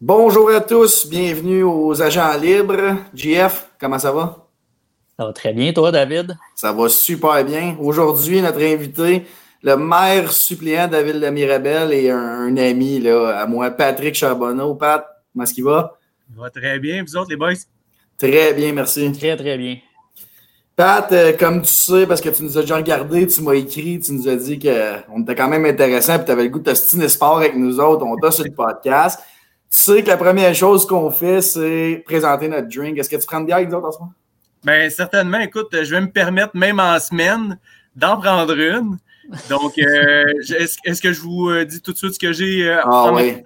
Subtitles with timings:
[0.00, 2.96] Bonjour à tous, bienvenue aux Agents Libres.
[3.12, 4.48] JF, comment ça va?
[5.18, 6.34] Ça va très bien, toi, David?
[6.54, 7.76] Ça va super bien.
[7.78, 9.26] Aujourd'hui, notre invité,
[9.62, 14.14] le maire suppléant de la ville de Mirabel et un, ami là, à moi, Patrick
[14.14, 14.74] Charbonneau.
[14.74, 15.98] Pat, comment est-ce qu'il va?
[16.34, 17.02] Ça va très bien.
[17.02, 17.54] Vous autres, les boys?
[18.16, 19.10] Très bien, merci.
[19.12, 19.78] Très, très bien.
[20.76, 23.98] Pat, euh, comme tu sais, parce que tu nous as déjà regardé, tu m'as écrit,
[23.98, 26.70] tu nous as dit qu'on était quand même intéressant, puis tu avais le goût de
[26.70, 28.04] te sport avec nous autres.
[28.04, 29.18] On t'a sur le podcast.
[29.70, 32.96] Tu sais que la première chose qu'on fait, c'est présenter notre drink.
[32.96, 34.12] Est-ce que tu prends de bière avec nous autres en ce moment?
[34.64, 35.40] Bien, certainement.
[35.40, 37.58] Écoute, je vais me permettre, même en semaine,
[37.96, 38.98] d'en prendre une.
[39.48, 40.24] Donc, euh,
[40.84, 43.16] est-ce que je vous euh, dis tout de suite ce que j'ai euh, ah, en
[43.16, 43.36] oui.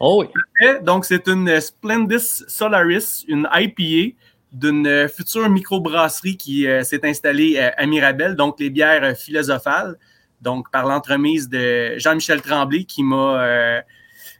[0.00, 0.66] Oh oui.
[0.82, 4.16] Donc, c'est une Splendis Solaris, une IPA
[4.52, 9.96] d'une future microbrasserie qui s'est installée à Mirabel, donc les bières philosophales,
[10.42, 13.82] donc par l'entremise de Jean-Michel Tremblay qui m'a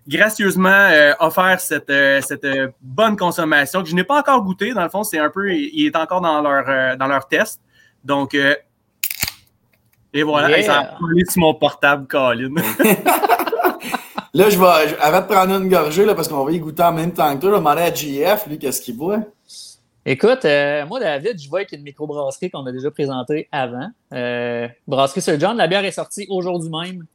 [0.06, 4.72] gracieusement euh, offert cette, euh, cette euh, bonne consommation que je n'ai pas encore goûté.
[4.74, 7.60] Dans le fond, c'est un peu, il est encore dans leur, dans leur test.
[8.04, 8.36] Donc,
[10.12, 10.98] et voilà, ça a
[11.30, 12.54] sur mon portable, Colin.
[14.34, 16.92] là, je vais, avant de prendre une gorgée, là, parce qu'on va y goûter en
[16.92, 19.20] même temps que toi, je vais demander à JF, lui, qu'est-ce qu'il boit?
[20.04, 20.44] Écoute,
[20.88, 23.90] moi, David, je vois qu'il y a une microbrasserie qu'on a déjà présentée avant.
[24.86, 27.06] brasserie Sir John, la bière est sortie aujourd'hui même.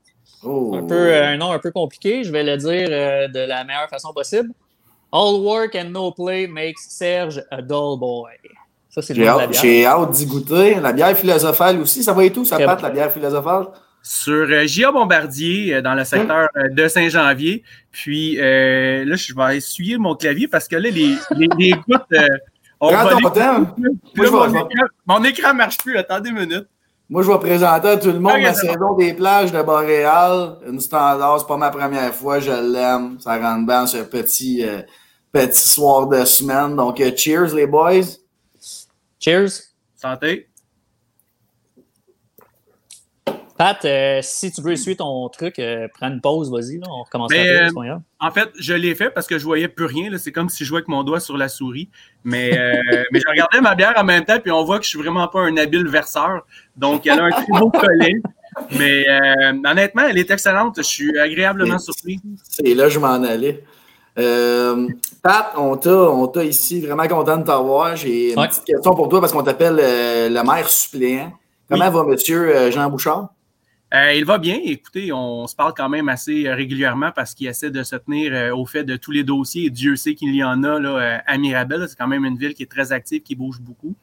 [0.44, 0.76] Oh.
[0.76, 3.64] Un, peu, euh, un nom un peu compliqué, je vais le dire euh, de la
[3.64, 4.50] meilleure façon possible.
[5.11, 8.34] All work and no play makes Serge a dull boy.
[8.98, 10.76] Ça, c'est J'ai hâte, hâte d'y goûter.
[10.81, 13.67] La bière philosophale aussi, ça va et tout, ça pâte, la bière philosophale?
[14.02, 17.64] Sur euh, Bombardier, dans le secteur de Saint-Janvier.
[17.92, 22.02] Puis là, je vais essuyer mon clavier parce que là, les, les, les gouttes.
[22.80, 23.76] on va ton temps.
[25.05, 25.95] mon, écran, ne marche plus.
[25.95, 26.67] Attendez une minute.
[27.10, 30.58] Moi, je vais présenter à tout le monde la saison des plages de Boréal.
[30.67, 33.17] Une standard, c'est pas ma première fois, je l'aime.
[33.20, 34.82] Ça rentre bien ce petit, euh,
[35.32, 36.76] petit soir de semaine.
[36.76, 38.02] Donc, euh, cheers les boys.
[39.20, 39.73] Cheers.
[39.95, 40.48] Santé.
[43.58, 47.32] Pat, euh, si tu veux essuyer ton truc, euh, prends une pause, vas-y, on recommence
[47.33, 47.67] euh,
[48.20, 50.16] En fait, je l'ai fait parce que je voyais plus rien.
[50.20, 51.89] C'est comme si je jouais avec mon doigt sur la souris.
[52.23, 52.52] Mais,
[53.11, 55.28] mais je regardais ma bière en même temps, puis on voit que je suis vraiment
[55.28, 56.45] pas un habile verseur.
[56.76, 58.22] Donc, elle a un très beau collet.
[58.78, 59.05] Mais
[59.66, 60.76] honnêtement, elle est excellente.
[60.78, 62.20] Je suis agréablement surpris.
[62.44, 63.64] C'est là je m'en allais.
[64.17, 65.78] Pat, on
[66.28, 67.95] t'a ici vraiment content de t'avoir.
[67.95, 71.32] J'ai une petite question pour toi parce qu'on t'appelle le maire suppléant.
[71.70, 73.30] Comment va monsieur Jean Bouchard?
[73.94, 74.60] Euh, il va bien.
[74.66, 78.33] Écoutez, on se parle quand même assez euh, régulièrement parce qu'il essaie de se tenir
[78.33, 79.67] euh, au fait de tous les dossiers.
[79.67, 81.86] Et Dieu sait qu'il y en a là, à Mirabel.
[81.88, 83.95] C'est quand même une ville qui est très active, qui bouge beaucoup.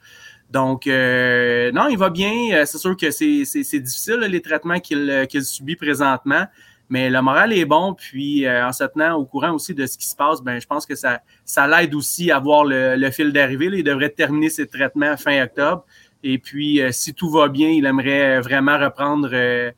[0.50, 2.64] Donc, non, il va bien.
[2.64, 6.46] C'est sûr que c'est difficile, les traitements qu'il subit présentement.
[6.90, 7.94] Mais le moral est bon.
[7.94, 10.84] Puis, en se tenant au courant aussi de ce qui se passe, ben, je pense
[10.84, 13.70] que ça, ça l'aide aussi à voir le, le fil d'arrivée.
[13.72, 15.84] Il devrait terminer ses traitements fin octobre.
[16.24, 19.70] Et puis, euh, si tout va bien, il aimerait vraiment reprendre euh,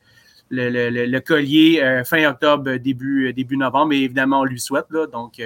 [0.49, 3.91] le, collier euh, fin octobre, début, début novembre.
[3.93, 4.85] Et évidemment, on lui souhaite.
[4.89, 5.41] Là, donc,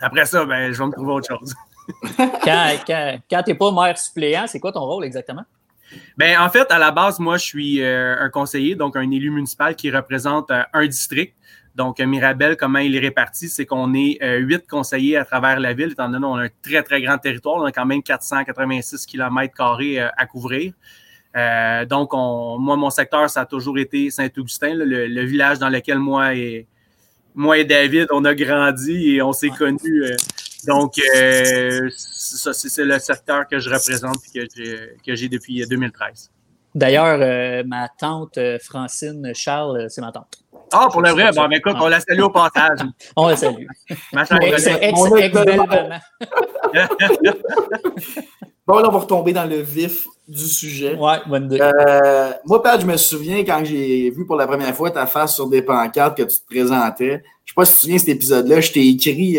[0.00, 1.54] après ça, ben, je vais me trouver autre chose.
[2.16, 5.44] quand quand, tu n'es pas maire suppléant, c'est quoi ton rôle exactement?
[6.16, 9.76] Ben, en fait, à la base, moi, je suis un conseiller, donc un élu municipal
[9.76, 11.34] qui représente un district.
[11.76, 15.74] Donc, Mirabel, comment il est réparti, c'est qu'on est euh, huit conseillers à travers la
[15.74, 17.56] ville, étant donné qu'on a un très, très grand territoire.
[17.56, 20.72] On a quand même 486 km carrés euh, à couvrir.
[21.36, 26.34] Euh, donc, moi, mon secteur, ça a toujours été Saint-Augustin, le, village dans lequel moi
[26.34, 26.66] et,
[27.34, 30.04] moi et David, on a grandi et on s'est connus.
[30.66, 30.94] Donc,
[31.96, 34.46] ça, c'est le secteur que je représente et
[35.04, 36.30] que j'ai depuis 2013.
[36.74, 40.46] D'ailleurs, ma tante Francine Charles, c'est ma tante.
[40.72, 42.80] Ah, pour le vrai, bon, mais écoute, on la salue au passage.
[43.16, 43.66] on la salue.
[44.12, 44.24] Ma
[48.66, 50.96] Bon, là, on va retomber dans le vif du sujet.
[50.96, 51.60] Ouais, bonne idée.
[51.60, 55.36] Euh, moi, Pat, je me souviens quand j'ai vu pour la première fois ta face
[55.36, 57.22] sur des pancartes que tu te présentais.
[57.44, 59.38] Je sais pas si tu te souviens de cet épisode-là, je t'ai écrit.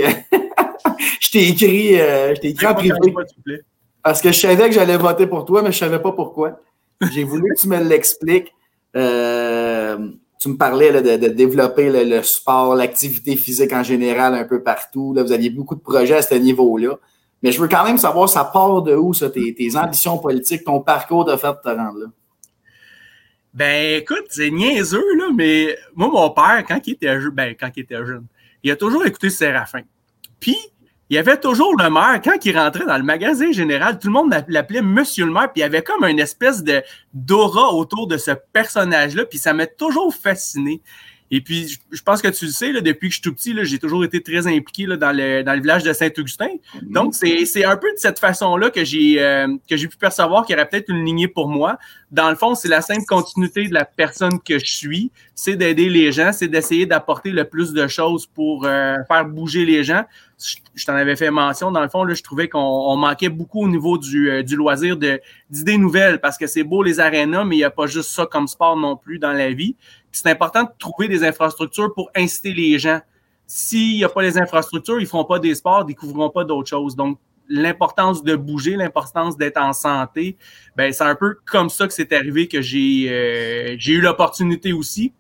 [1.19, 2.93] Je t'ai écrit, euh, je t'ai écrit en privé.
[4.03, 6.59] Parce que je savais que j'allais voter pour toi, mais je savais pas pourquoi.
[7.11, 8.53] J'ai voulu que tu me l'expliques.
[8.95, 9.97] Euh,
[10.39, 15.13] tu me parlais de, développer le, sport, l'activité physique en général un peu partout.
[15.13, 16.97] Là, vous aviez beaucoup de projets à ce niveau-là.
[17.43, 20.79] Mais je veux quand même savoir, ça part de où, ça, tes, ambitions politiques, ton
[20.79, 22.05] parcours de faire de te rendre là?
[23.53, 27.69] Ben, écoute, c'est niaiseux, là, mais moi, mon père, quand il était jeune, ben, quand
[27.75, 28.25] il était jeune,
[28.63, 29.81] il a toujours écouté Séraphin.
[30.39, 30.57] Puis,
[31.09, 34.13] il y avait toujours le maire, quand il rentrait dans le magasin général, tout le
[34.13, 36.83] monde l'appelait Monsieur le maire, puis il y avait comme une espèce de
[37.13, 40.81] d'aura autour de ce personnage-là, puis ça m'a toujours fasciné.
[41.29, 43.53] Et puis, je pense que tu le sais, là, depuis que je suis tout petit,
[43.65, 46.47] j'ai toujours été très impliqué là, dans, le, dans le village de Saint-Augustin.
[46.81, 46.91] Mhm.
[46.91, 50.55] Donc, c'est un peu de cette façon-là que j'ai euh, que j'ai pu percevoir qu'il
[50.55, 51.77] y aurait peut-être une lignée pour moi.
[52.11, 55.11] Dans le fond, c'est la simple continuité de la personne que je suis.
[55.35, 59.65] C'est d'aider les gens, c'est d'essayer d'apporter le plus de choses pour euh, faire bouger
[59.65, 60.03] les gens.
[60.75, 61.71] Je, t'en avais fait mention.
[61.71, 64.95] Dans le fond, là, je trouvais qu'on manquait beaucoup au niveau du, euh, du loisir
[65.49, 68.27] d'idées nouvelles parce que c'est beau les arénas, mais il n'y a pas juste ça
[68.27, 69.75] comme sport non plus dans la vie
[70.17, 72.99] c'est important de trouver des infrastructures pour inciter les gens.
[73.45, 76.29] S'il n'y a pas les infrastructures, ils ne feront pas des sports, ils ne découvriront
[76.29, 76.95] pas d'autres choses.
[76.95, 80.35] Donc, l'importance de bouger, l'importance d'être en santé,
[80.75, 84.73] ben c'est un peu comme ça que c'est arrivé que j'ai euh, j'ai eu l'opportunité
[84.73, 85.13] aussi.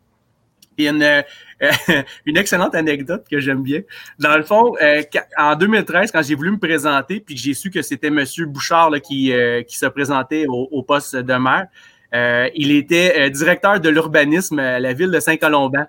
[0.77, 1.23] Y a une,
[2.25, 3.81] une excellente anecdote que j'aime bien.
[4.19, 5.01] Dans le fond, euh,
[5.37, 8.91] en 2013, quand j'ai voulu me présenter, puis que j'ai su que c'était Monsieur Bouchard
[9.01, 11.67] qui, euh, qui se présentait au, au poste de maire,
[12.13, 15.85] euh, il était euh, directeur de l'urbanisme à la ville de Saint-Colomban.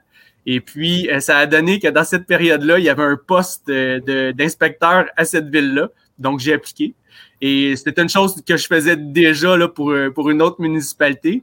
[0.46, 3.70] Et puis, euh, ça a donné que dans cette période-là, il y avait un poste
[3.70, 5.88] d'inspecteur à cette ville-là.
[6.18, 6.94] Donc, j'ai appliqué.
[7.40, 11.42] Et c'était une chose que je faisais déjà là, pour, pour une autre municipalité.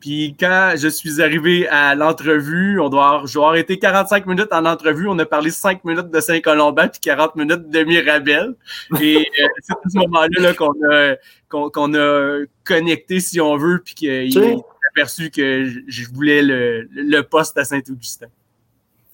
[0.00, 5.08] Puis quand je suis arrivé à l'entrevue, on doit avoir, été 45 minutes en entrevue.
[5.08, 8.54] On a parlé 5 minutes de Saint-Colomban puis 40 minutes de Mirabel.
[9.00, 11.16] Et euh, c'est à ce moment-là qu'on a,
[11.48, 14.56] qu'on, a connecté, si on veut, puis qu'il s'est
[14.92, 18.26] aperçu que je voulais le, le poste à Saint-Augustin.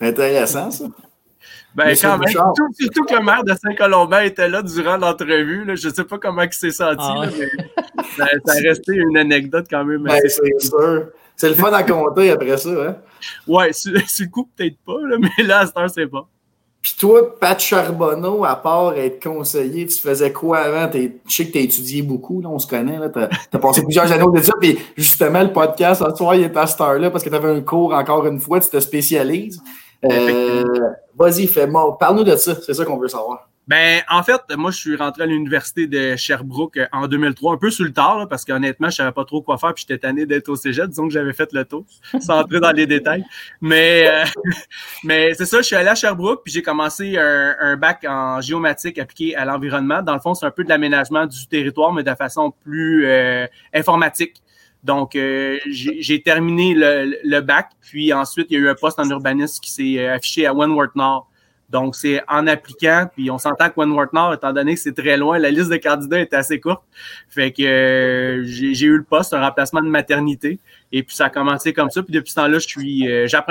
[0.00, 0.86] Intéressant, ça.
[1.74, 2.28] Ben, quand même.
[2.28, 5.64] Surtout, que le maire de Saint-Colomban était là durant l'entrevue.
[5.74, 9.66] Je ne sais pas comment il s'est senti, ah mais ça, a resté une anecdote
[9.70, 10.02] quand même.
[10.02, 11.06] Ben, c'est sûr.
[11.36, 12.70] C'est le fun à compter après ça.
[12.70, 12.96] Hein?
[13.46, 16.28] Ouais, sur, le coup, peut-être pas, mais là, à cette heure, c'est pas.
[16.82, 20.90] Puis toi, Pat Charbonneau, à part être conseiller, tu faisais quoi avant?
[20.92, 22.98] Je sais que tu as étudié beaucoup, là, on se connaît.
[23.12, 24.52] Tu as, passé plusieurs années au ça.
[24.60, 27.50] Puis justement, le podcast, à toi, il est à cette heure-là parce que tu avais
[27.50, 29.62] un cours encore une fois, tu te spécialises.
[30.04, 30.64] Euh,
[31.16, 31.96] vas-y, fais-moi.
[31.98, 32.54] Parle-nous de ça.
[32.60, 33.48] C'est ça qu'on veut savoir.
[33.68, 37.70] Ben, en fait, moi, je suis rentré à l'université de Sherbrooke en 2003, un peu
[37.70, 40.48] sur le tard, parce qu'honnêtement, je savais pas trop quoi faire, puis j'étais tanné d'être
[40.48, 41.84] au cégep, disons que j'avais fait le tour,
[42.20, 43.24] sans entrer dans les détails.
[43.60, 44.24] Mais, euh,
[45.04, 48.98] mais c'est ça, je suis allé à Sherbrooke, puis j'ai commencé un, bac en géomatique
[48.98, 50.02] appliqué à l'environnement.
[50.02, 53.46] Dans le fond, c'est un peu de l'aménagement du territoire, mais de façon plus euh,
[53.72, 54.42] informatique.
[54.82, 59.08] Donc, euh, j'ai terminé le, bac, puis ensuite, il y a eu un poste en
[59.08, 61.28] urbanisme qui s'est euh, affiché à Wentworth Nord.
[61.70, 65.16] Donc, c'est en appliquant, puis on s'entend que Wentworth Nord, étant donné que c'est très
[65.16, 66.82] loin, la liste de candidats est assez courte.
[67.28, 70.58] Fait que euh, j'ai eu le poste, un remplacement de maternité.
[70.90, 72.02] Et puis, ça a commencé comme ça.
[72.02, 72.58] Puis depuis ce temps-là,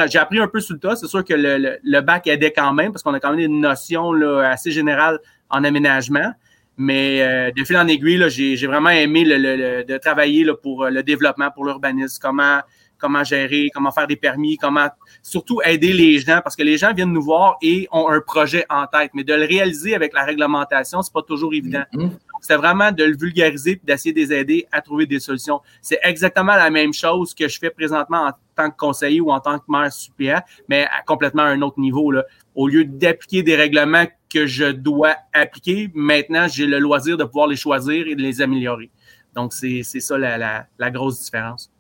[0.08, 0.96] j'ai appris un peu sur le tas.
[0.98, 4.12] C'est sûr que le, bac aidait quand même, parce qu'on a quand même des notions
[4.12, 5.18] là, assez générales
[5.50, 6.34] en aménagement.
[6.82, 11.52] Mais euh, de fil en aiguille, j'ai vraiment aimé de travailler pour euh, le développement,
[11.52, 12.60] pour l'urbanisme, comment,
[12.98, 14.88] comment gérer, comment faire des permis, comment
[15.22, 18.66] surtout aider les gens, parce que les gens viennent nous voir et ont un projet
[18.68, 19.12] en tête.
[19.14, 21.84] Mais de le réaliser avec la réglementation, c'est pas toujours évident.
[21.94, 22.10] Mm-hmm.
[22.42, 25.62] C'est vraiment de le vulgariser et d'essayer de les aider à trouver des solutions.
[25.82, 29.40] C'est exactement la même chose que je fais présentement en tant que conseiller ou en
[29.40, 32.12] tant que maire suppléant, mais à complètement un autre niveau.
[32.12, 32.26] Là.
[32.56, 35.90] Au lieu d'appliquer des règlements que je dois appliquer.
[35.94, 38.90] Maintenant, j'ai le loisir de pouvoir les choisir et de les améliorer.
[39.36, 41.72] Donc, c'est ça la, grosse différence.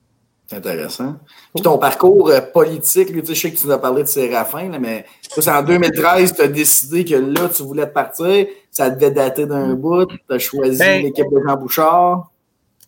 [0.47, 1.15] C'est intéressant.
[1.55, 5.05] Puis ton parcours euh, politique, je sais que tu nous as parlé de Séraphin, mais
[5.21, 8.47] c'est en 2013, tu as décidé que là, tu voulais te partir.
[8.71, 10.05] Ça devait dater d'un bout.
[10.05, 12.31] Tu as choisi ben, l'équipe de Jean Bouchard.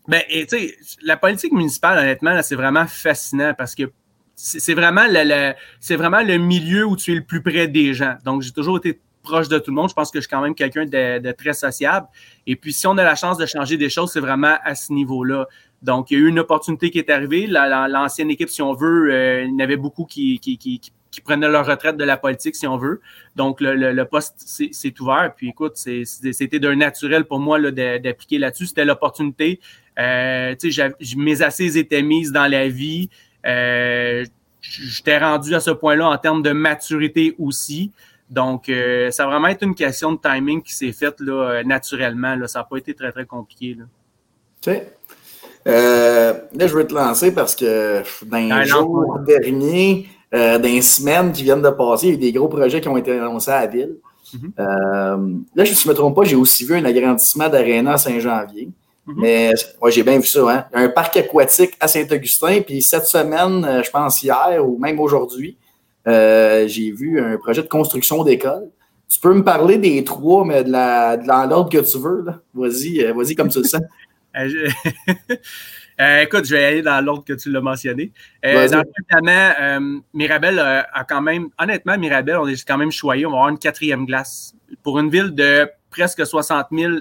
[0.07, 3.91] Ben, tu sais, la politique municipale, honnêtement, c'est vraiment fascinant parce que
[4.35, 5.53] c'est vraiment, le,
[5.95, 8.15] vraiment le milieu où tu es le plus près des gens.
[8.25, 9.89] Donc, j'ai toujours été proche de tout le monde.
[9.89, 12.07] Je pense que je suis quand même quelqu'un de, très sociable.
[12.47, 14.91] Et puis, si on a la chance de changer des choses, c'est vraiment à ce
[14.91, 15.47] niveau-là.
[15.81, 17.47] Donc, il y a eu une opportunité qui est arrivée.
[17.47, 20.81] L'ancienne équipe, si on veut, euh, il y en avait beaucoup qui, qui,
[21.21, 23.01] prenaient leur retraite de la politique, si on veut.
[23.35, 25.33] Donc, le, poste s'est ouvert.
[25.35, 28.67] Puis, écoute, c'était d'un naturel pour moi d'appliquer là-dessus.
[28.67, 29.59] C'était l'opportunité.
[29.99, 30.55] Euh,
[31.17, 33.09] mes assises étaient mises dans la vie.
[33.45, 34.25] Euh,
[34.61, 37.91] J'étais rendu à ce point-là en termes de maturité aussi.
[38.29, 42.35] Donc, euh, ça a vraiment été une question de timing qui s'est faite là, naturellement.
[42.35, 42.47] Là.
[42.47, 43.77] Ça n'a pas été très, très compliqué.
[43.77, 43.83] Là.
[44.65, 44.81] OK.
[45.67, 51.31] Euh, là, je vais te lancer parce que dans les jours derniers, dans les semaines
[51.31, 53.51] qui viennent de passer, il y a eu des gros projets qui ont été annoncés
[53.51, 53.97] à la ville.
[54.33, 55.43] Mm-hmm.
[55.55, 58.69] là, je ne me trompe pas, j'ai aussi vu un agrandissement d'Arena à Saint-Janvier.
[59.05, 59.15] Mhm.
[59.17, 60.49] Mais moi, j'ai bien vu ça.
[60.49, 60.65] Hein?
[60.73, 65.57] Un parc aquatique à Saint-Augustin, puis cette semaine, euh, je pense hier ou même aujourd'hui,
[66.07, 68.69] euh, j'ai vu un projet de construction d'école.
[69.09, 72.25] Tu peux me parler des trois, mais de l'ordre que tu veux.
[72.53, 73.81] Vas-y, euh, vas-y comme tu le sens.
[75.99, 78.11] écoute, je vais aller dans l'ordre que tu l'as mentionné.
[78.43, 78.83] dans
[79.21, 83.25] le Mirabel a quand même, honnêtement, Mirabel, on est quand même choyé.
[83.25, 84.55] On va avoir une quatrième glace.
[84.81, 86.93] Pour une ville de presque 60 000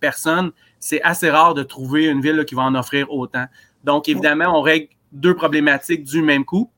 [0.00, 3.46] personnes, c'est assez rare de trouver une ville qui va en offrir autant.
[3.84, 6.70] Donc, évidemment, on règle deux problématiques du même coup.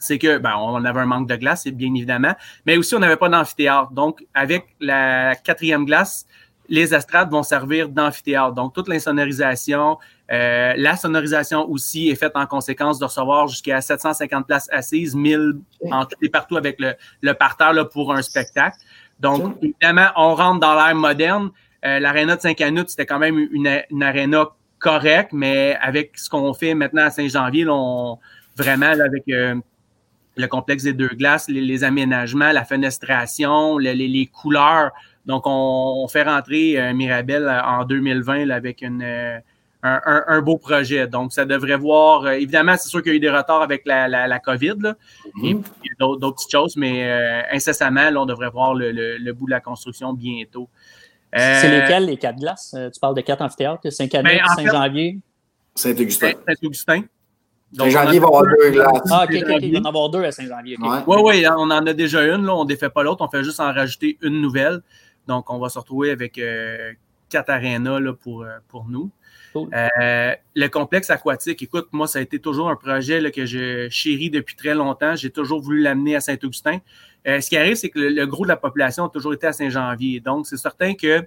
[0.00, 3.16] C'est que, ben, on avait un manque de glace, bien évidemment, mais aussi on n'avait
[3.16, 3.90] pas d'amphithéâtre.
[3.90, 6.24] Donc, avec la quatrième glace,
[6.68, 8.54] les estrades vont servir d'amphithéâtre.
[8.54, 9.98] Donc, toute l'insonorisation,
[10.30, 15.54] euh, la sonorisation aussi est faite en conséquence de recevoir jusqu'à 750 places assises, 1000
[15.90, 18.76] en tout et partout avec le, le parterre là, pour un spectacle.
[19.20, 21.50] Donc, évidemment, on rentre dans l'ère moderne.
[21.84, 26.52] Euh, L'aréna de Saint-Canut, c'était quand même une, une aréna correcte, mais avec ce qu'on
[26.54, 28.18] fait maintenant à Saint-Janvier, on,
[28.56, 29.54] vraiment avec euh,
[30.36, 34.90] le complexe des deux glaces, les, aménagements, la fenestration, les, couleurs.
[35.26, 39.40] Donc, on, fait rentrer euh, Mirabel en 2020 avec une,
[39.82, 41.06] un, beau projet.
[41.06, 42.28] Donc, ça devrait voir.
[42.28, 44.94] évidemment, c'est sûr qu'il y a eu des retards avec la, la, COVID, là,
[45.36, 45.62] mm-hmm.
[45.84, 49.60] et d'autres petites choses, mais incessamment, là, on devrait voir le, le, bout de la
[49.60, 50.68] construction bientôt.
[51.36, 52.74] C'est euh, lesquels, les quatre glaces?
[52.76, 55.18] Euh, tu parles de quatre amphithéâtres, Saint-Canet, ben, Saint-Janvier?
[55.74, 56.32] Saint-Augustin.
[56.46, 57.02] Saint-Augustin.
[57.76, 59.02] Saint-Janvier va avoir deux glaces.
[59.10, 60.76] Ah, ok, ok, il va en avoir deux à Saint-Janvier.
[60.80, 63.28] Oui, oui, ouais, on en a déjà une, là, on ne défait pas l'autre, on
[63.28, 64.80] fait juste en rajouter une nouvelle.
[65.26, 66.92] Donc, on va se retrouver avec euh,
[67.28, 69.10] quatre arénas là, pour, pour nous.
[69.54, 74.30] Le complexe aquatique, écoute, moi, ça a été toujours un projet là, que je chéris
[74.30, 75.16] depuis très longtemps.
[75.16, 76.78] J'ai toujours voulu l'amener à Saint-Augustin.
[77.26, 79.52] Euh, ce qui arrive, c'est que le, gros de la population a toujours été à
[79.52, 80.20] Saint-Janvier.
[80.20, 81.26] Donc, c'est certain que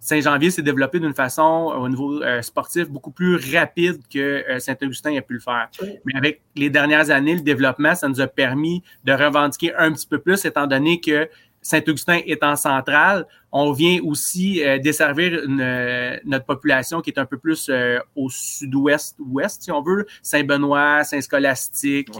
[0.00, 5.16] Saint-Janvier s'est développé d'une façon, au niveau euh, sportif, beaucoup plus rapide que euh, Saint-Augustin
[5.16, 5.68] a pu le faire.
[6.04, 10.06] Mais avec les dernières années, le développement, ça nous a permis de revendiquer un petit
[10.06, 11.28] peu plus, étant donné que
[11.66, 17.38] Saint-Augustin étant central, on vient aussi euh, desservir euh, notre population qui est un peu
[17.38, 22.10] plus euh, au sud-ouest, ouest, si on veut, Saint-Benoît, Saint-Scolastique,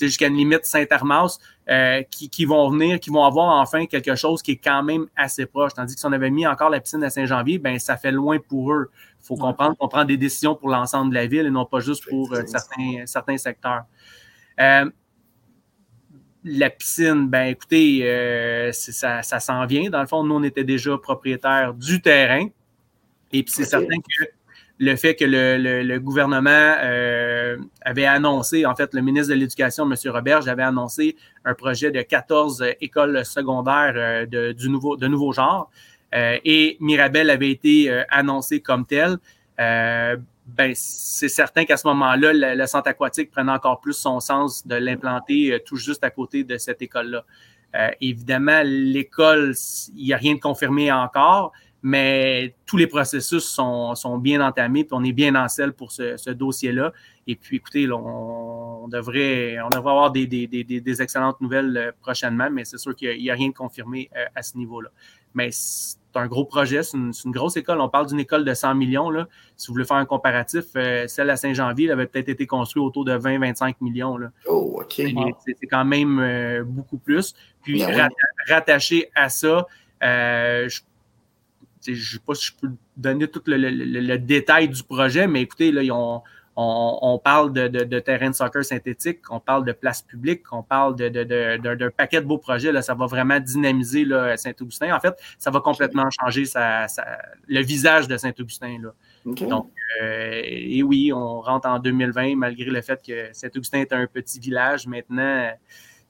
[0.00, 1.38] jusqu'à une limite Saint-Armas,
[2.10, 5.74] qui, vont venir, qui vont avoir enfin quelque chose qui est quand même assez proche.
[5.74, 8.38] Tandis que si on avait mis encore la piscine à Saint-Janvier, ben ça fait loin
[8.38, 8.90] pour eux.
[9.20, 11.80] Il faut comprendre qu'on prend des décisions pour l'ensemble de la ville et non pas
[11.80, 13.84] juste pour certains, certains secteurs
[16.44, 19.90] la piscine, ben écoutez, euh, ça, ça s'en vient.
[19.90, 22.46] Dans le fond, nous, on était déjà propriétaires du terrain.
[23.32, 24.24] Et puis c'est certain que
[24.78, 29.94] le fait que le, gouvernement euh, avait annoncé, en fait, le ministre de l'Éducation, M.
[30.12, 35.32] Robert, avait annoncé un projet de 14 écoles secondaires euh, de, du nouveau, de nouveau
[35.32, 35.70] genre.
[36.12, 39.18] et Mirabel avait été annoncé comme tel
[40.46, 44.74] ben, c'est certain qu'à ce moment-là, le, centre aquatique prenait encore plus son sens de
[44.74, 47.24] l'implanter euh, tout juste à côté de cette école-là.
[47.74, 49.54] Euh, évidemment, l'école,
[49.94, 54.94] il n'y a rien de confirmé encore, mais tous les processus sont, bien entamés, puis
[54.94, 56.92] on est bien en selle pour ce, dossier-là.
[57.26, 62.64] Et puis, écoutez, on, devrait, on devrait avoir des, des, excellentes nouvelles euh, prochainement, mais
[62.64, 64.90] c'est sûr qu'il n'y a, rien de confirmé à ce niveau-là.
[65.34, 65.50] Mais
[66.14, 67.80] un gros projet, c'est une, grosse école.
[67.80, 69.10] On parle d'une école de 100 millions.
[69.10, 69.28] Là.
[69.56, 73.04] Si vous voulez faire un comparatif, euh, celle à Saint-Janvier avait peut-être été construite autour
[73.04, 74.16] de 20-25 millions.
[74.16, 74.30] Là.
[74.46, 74.94] Oh, OK.
[74.94, 77.34] C'est quand même euh, beaucoup plus.
[77.62, 78.08] Puis ben
[78.48, 79.66] rattaché à ça,
[80.02, 80.68] euh,
[81.86, 85.72] je ne sais pas si je peux donner tout le, détail du projet, mais écoutez,
[85.72, 86.22] là, ils ont,
[86.56, 90.96] on, parle de, de, terrain de soccer synthétique, on parle de place publique, on parle
[90.96, 92.72] d'un paquet de beaux projets.
[92.72, 94.06] Là, ça va vraiment dynamiser
[94.36, 94.94] Saint-Augustin.
[94.94, 96.44] En fait, ça va complètement changer
[97.48, 98.78] le visage de Saint-Augustin.
[99.24, 104.06] Donc, euh, et oui, on rentre en 2020 malgré le fait que Saint-Augustin est un
[104.06, 104.86] petit village.
[104.86, 105.50] Maintenant,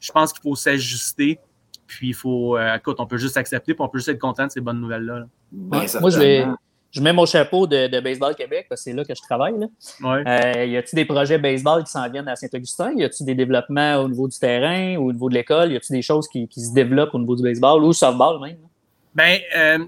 [0.01, 1.39] je pense qu'il faut s'ajuster.
[1.87, 4.47] Puis il faut, euh, écoute, on peut juste accepter, puis on peut juste être content
[4.47, 5.27] de ces bonnes nouvelles-là.
[5.53, 6.47] Moi, je vais,
[6.93, 9.55] je mets mon chapeau de, Baseball Québec, parce que c'est là que je travaille.
[9.59, 9.67] Là.
[10.05, 12.93] Euh, y a-t-il des projets baseball qui s'en viennent à Saint-Augustin?
[12.97, 15.73] Y a-t-il des développements au niveau du terrain, ou au niveau de l'école?
[15.73, 18.59] Y a-t-il des choses qui, se développent au niveau du baseball ou softball même?
[19.15, 19.79] Ben, euh,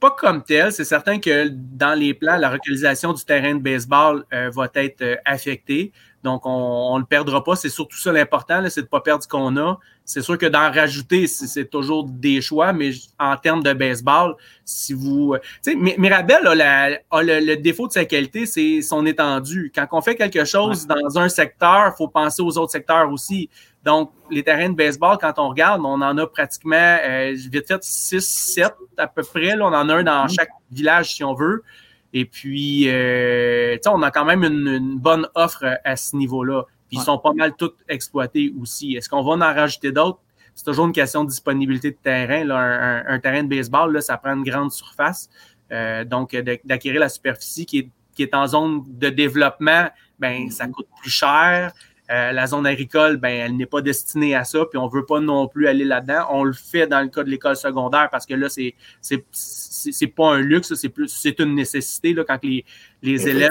[0.00, 0.72] pas comme tel.
[0.72, 5.20] C'est certain que dans les plans, la localisation du terrain de baseball euh, va être
[5.26, 5.92] affectée.
[6.24, 7.54] Donc, on ne le perdra pas.
[7.54, 9.78] C'est surtout ça l'important, c'est de ne pas perdre ce qu'on a.
[10.06, 14.92] C'est sûr que d'en rajouter, c'est toujours des choix, mais en termes de baseball, si
[14.92, 15.36] vous.
[15.64, 16.90] Tu sais, Mirabel a,
[17.22, 19.72] le, défaut de sa qualité, c'est son étendue.
[19.74, 23.50] Quand on fait quelque chose dans un secteur, il faut penser aux autres secteurs aussi.
[23.84, 27.82] Donc, les terrains de baseball, quand on regarde, on en a pratiquement, euh, vite fait,
[27.82, 29.56] 6, 7 à peu près.
[29.56, 30.34] Là, on en a un dans mm-hmm.
[30.34, 31.64] chaque village, si on veut.
[32.12, 36.64] Et puis, euh, on a quand même une, bonne offre à ce niveau-là.
[36.88, 38.94] Puis ils sont pas mal tous exploités aussi.
[38.94, 40.20] Est-ce qu'on va en rajouter d'autres?
[40.54, 42.48] C'est toujours une question de disponibilité de terrain.
[42.48, 45.28] Un, terrain de baseball, là, ça prend une grande surface.
[45.72, 49.88] Euh, donc, d'acquérir la superficie qui est, qui est en zone de développement,
[50.18, 51.72] ben, ça coûte plus cher.
[52.10, 55.04] Euh, la zone agricole, ben, elle n'est pas destinée à ça, puis on ne veut
[55.04, 56.26] pas non plus aller là-dedans.
[56.30, 60.34] On le fait dans le cas de l'école secondaire parce que là, c'est c'est pas
[60.34, 62.64] un luxe, c'est plus c'est une nécessité là, quand les,
[63.02, 63.50] les élèves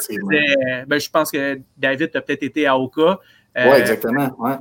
[0.87, 3.19] ben, je pense que David a peut-être été à Oka.
[3.57, 4.33] Euh, oui, exactement.
[4.39, 4.55] Ouais.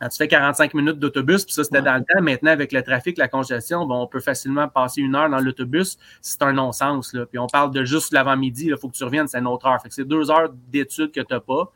[0.00, 2.22] Quand tu fais 45 minutes d'autobus, puis ça, c'était dans le temps.
[2.22, 5.98] Maintenant, avec le trafic, la congestion, on peut facilement passer une heure dans l'autobus.
[6.22, 7.14] C'est un non-sens.
[7.28, 9.80] Puis on parle de juste l'avant-midi, il faut que tu reviennes, c'est une autre heure.
[9.82, 11.70] Fait que c'est deux heures d'études que tu n'as pas.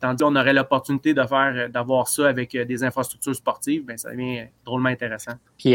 [0.00, 3.96] Tandis qu'on aurait l'opportunité de faire, euh, d'avoir ça avec euh, des infrastructures sportives, ben,
[3.96, 5.32] ça devient drôlement intéressant.
[5.56, 5.74] Puis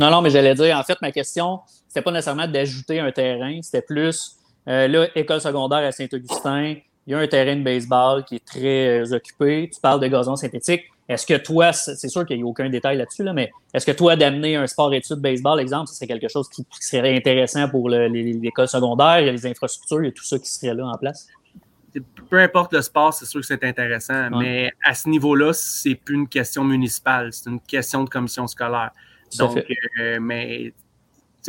[0.00, 3.60] Non, non, mais j'allais dire, en fait, ma question, c'était pas nécessairement d'ajouter un terrain,
[3.62, 4.36] c'était plus,
[4.68, 6.74] euh, là, école secondaire à Saint-Augustin,
[7.06, 10.34] il y a un terrain de baseball qui est très occupé, tu parles de gazon
[10.34, 10.82] synthétique.
[11.08, 13.92] Est-ce que toi, c'est sûr qu'il n'y a aucun détail là-dessus, là, mais est-ce que
[13.92, 19.20] toi, d'amener un sport-études baseball, exemple, c'est quelque chose qui, serait intéressant pour l'école secondaire,
[19.20, 21.28] il y a les infrastructures, il y a tout ça qui serait là en place?
[22.00, 26.14] Peu importe le sport, c'est sûr que c'est intéressant, mais à ce niveau-là, c'est plus
[26.14, 28.90] une question municipale, c'est une question de commission scolaire.
[29.38, 29.62] Donc,
[30.00, 30.72] euh, mais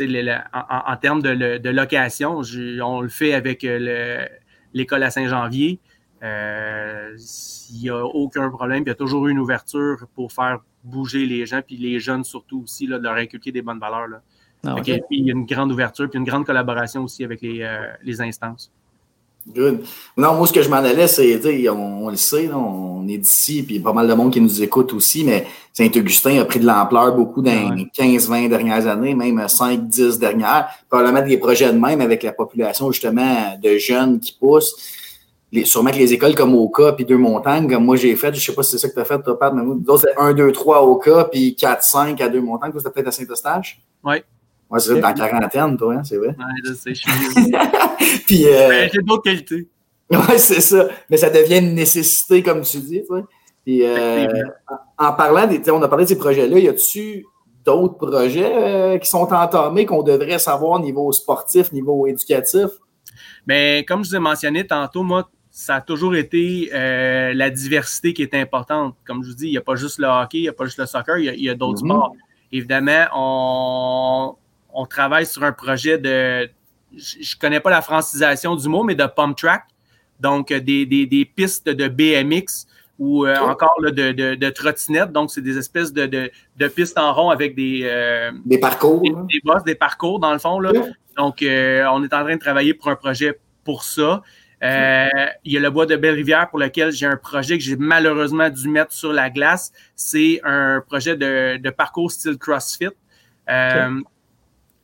[0.00, 2.42] en, termes de, location,
[2.82, 4.26] on le fait avec euh,
[4.74, 5.80] l'école à Saint-Janvier.
[6.22, 7.16] Euh,
[7.70, 8.82] il n'y a aucun problème.
[8.84, 12.24] Il y a toujours eu une ouverture pour faire bouger les gens, puis les jeunes
[12.24, 14.08] surtout aussi, là, de leur inculquer des bonnes valeurs.
[14.08, 14.22] Là.
[14.66, 18.20] Ah, puis il y a une grande ouverture, puis une grande collaboration aussi avec les
[18.20, 18.72] instances.
[19.54, 19.84] Good.
[20.16, 23.62] Non, moi, ce que je m'en allais, c'est, on, on le sait, on est d'ici,
[23.62, 26.44] puis il y a pas mal de monde qui nous écoute aussi, mais Saint-Augustin a
[26.44, 30.68] pris de l'ampleur beaucoup dans les 15-20 dernières années, même 5-10 dernières.
[30.88, 34.74] Probablement des projets de même avec la population, justement, de jeunes qui poussent.
[35.50, 38.44] Les, sûrement que les écoles comme Oka puis Deux Montagnes, comme moi j'ai fait, je
[38.44, 40.34] sais pas si c'est ça que tu as fait, toi, Pat, mais nous, c'est 1,
[40.34, 42.72] 2, 3 Oka, puis 4, 5 à Deux Montagnes.
[42.72, 43.80] Toi, c'était peut-être à Saint-Eustache?
[44.04, 44.16] Oui.
[44.70, 46.28] Ouais, c'est dans la quarantaine, toi, hein, c'est vrai.
[46.28, 48.20] Ouais, je sais, je suis.
[48.26, 48.46] Puis.
[48.46, 48.88] Euh...
[48.92, 49.66] J'ai d'autres qualités.
[50.10, 50.88] Ouais, c'est ça.
[51.10, 53.02] Mais ça devient une nécessité, comme tu dis,
[53.64, 54.26] Puis, euh,
[54.96, 55.70] en parlant des.
[55.70, 57.24] On a parlé de ces projets-là, y a-tu
[57.64, 62.70] d'autres projets euh, qui sont entamés qu'on devrait savoir niveau sportif, niveau éducatif?
[63.46, 68.14] Bien, comme je vous ai mentionné tantôt, moi, ça a toujours été euh, la diversité
[68.14, 68.94] qui est importante.
[69.06, 70.64] Comme je vous dis, il n'y a pas juste le hockey, il n'y a pas
[70.64, 71.94] juste le soccer, il y a, d'autres mm-hmm.
[71.94, 72.14] sports.
[72.52, 74.36] Évidemment, on,
[74.78, 76.48] on travaille sur un projet de,
[76.96, 79.64] je ne connais pas la francisation du mot, mais de pump track.
[80.20, 82.66] Donc, euh, des, des, pistes de BMX
[82.98, 85.10] ou euh, encore de, de, de trottinette.
[85.10, 87.80] Donc, c'est des espèces de, de, pistes en rond avec des...
[87.84, 89.00] Euh, des parcours.
[89.00, 90.60] Des, des, bosses, des parcours, dans le fond.
[90.60, 90.70] Là.
[91.16, 94.22] Donc, on est en train de travailler pour un projet pour ça.
[94.62, 98.48] il y a le bois de Belle-Rivière pour lequel j'ai un projet que j'ai malheureusement
[98.48, 99.72] dû mettre sur la glace.
[99.96, 102.90] C'est un projet de, de parcours style CrossFit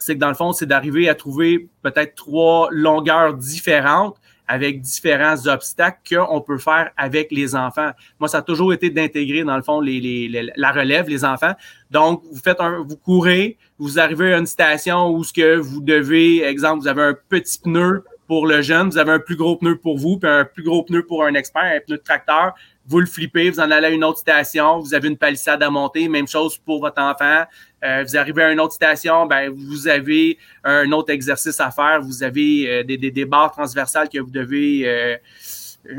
[0.04, 5.46] c'est que dans le fond, c'est d'arriver à trouver peut-être trois longueurs différentes avec différents
[5.46, 7.90] obstacles qu'on peut faire avec les enfants.
[8.20, 11.54] Moi, ça a toujours été d'intégrer, dans le fond, les, la relève, les enfants.
[11.90, 15.80] Donc, vous faites un, vous courez, vous arrivez à une station où ce que vous
[15.80, 19.56] devez, exemple, vous avez un petit pneu pour le jeune, vous avez un plus gros
[19.56, 22.52] pneu pour vous, puis un plus gros pneu pour un expert, un pneu de tracteur
[22.86, 25.70] vous le flippez, vous en allez à une autre station, vous avez une palissade à
[25.70, 27.44] monter, même chose pour votre enfant.
[27.82, 32.00] Euh, vous arrivez à une autre station, ben, vous avez un autre exercice à faire,
[32.02, 35.16] vous avez euh, des, des, barres transversales que vous devez euh,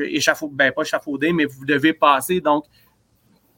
[0.01, 2.39] échafauder, ben, pas échafauder, mais vous devez passer.
[2.39, 2.65] Donc,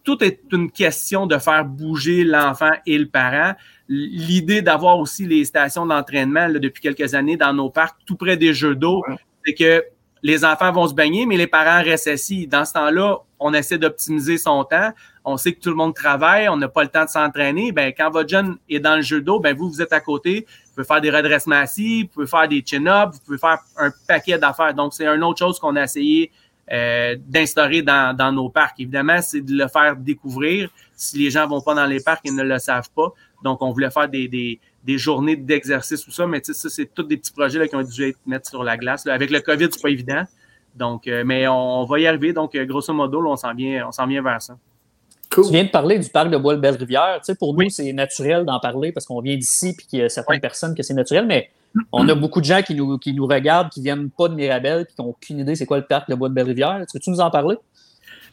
[0.04, 3.56] tout est une question de faire bouger l'enfant et le parent.
[3.90, 8.54] L'idée d'avoir aussi les stations d'entraînement depuis quelques années dans nos parcs, tout près des
[8.54, 9.04] jeux d'eau,
[9.46, 9.84] c'est que
[10.24, 12.48] les enfants vont se baigner, mais les parents restent assis.
[12.48, 14.92] Dans ce temps-là, on essaie d'optimiser son temps.
[15.24, 17.72] On sait que tout le monde travaille, on n'a pas le temps de s'entraîner.
[17.72, 20.48] Ben, quand votre jeune est dans le jeu d'eau, ben, vous, vous êtes à côté.
[20.68, 23.92] Vous pouvez faire des redressements assis, vous pouvez faire des chin-ups, vous pouvez faire un
[24.08, 24.74] paquet d'affaires.
[24.74, 26.32] Donc, c'est une autre chose qu'on a essayé
[26.72, 28.80] euh, d'instaurer dans, nos parcs.
[28.80, 30.70] Évidemment, c'est de le faire découvrir.
[30.96, 33.14] Si les gens ne vont pas dans les parcs, ils ne le savent pas.
[33.44, 37.04] Donc, on voulait faire des, des, des journées d'exercice ou ça, mais ça, c'est tous
[37.04, 39.06] des petits projets là, qui ont dû être mis sur la glace.
[39.06, 40.24] Avec le COVID, c'est pas évident.
[40.76, 42.32] Donc, euh, mais on, va y arriver.
[42.32, 44.58] Donc, euh, grosso modo, on s'en vient, on vient vers ça.
[45.30, 47.18] Tu viens de parler du parc de Bois-Belle-Rivière.
[47.18, 50.02] Tu sais, pour nous, c'est naturel d'en parler parce qu'on vient d'ici et qu'il y
[50.04, 51.50] a certaines personnes que c'est naturel, mais
[51.92, 54.82] on a beaucoup de gens qui nous, qui nous regardent, qui viennent pas de Mirabel
[54.82, 56.78] et qui n'ont aucune idée c'est quoi le parc de Bois-de-Belle-Rivière.
[56.78, 57.58] Est-ce que tu nous en parler?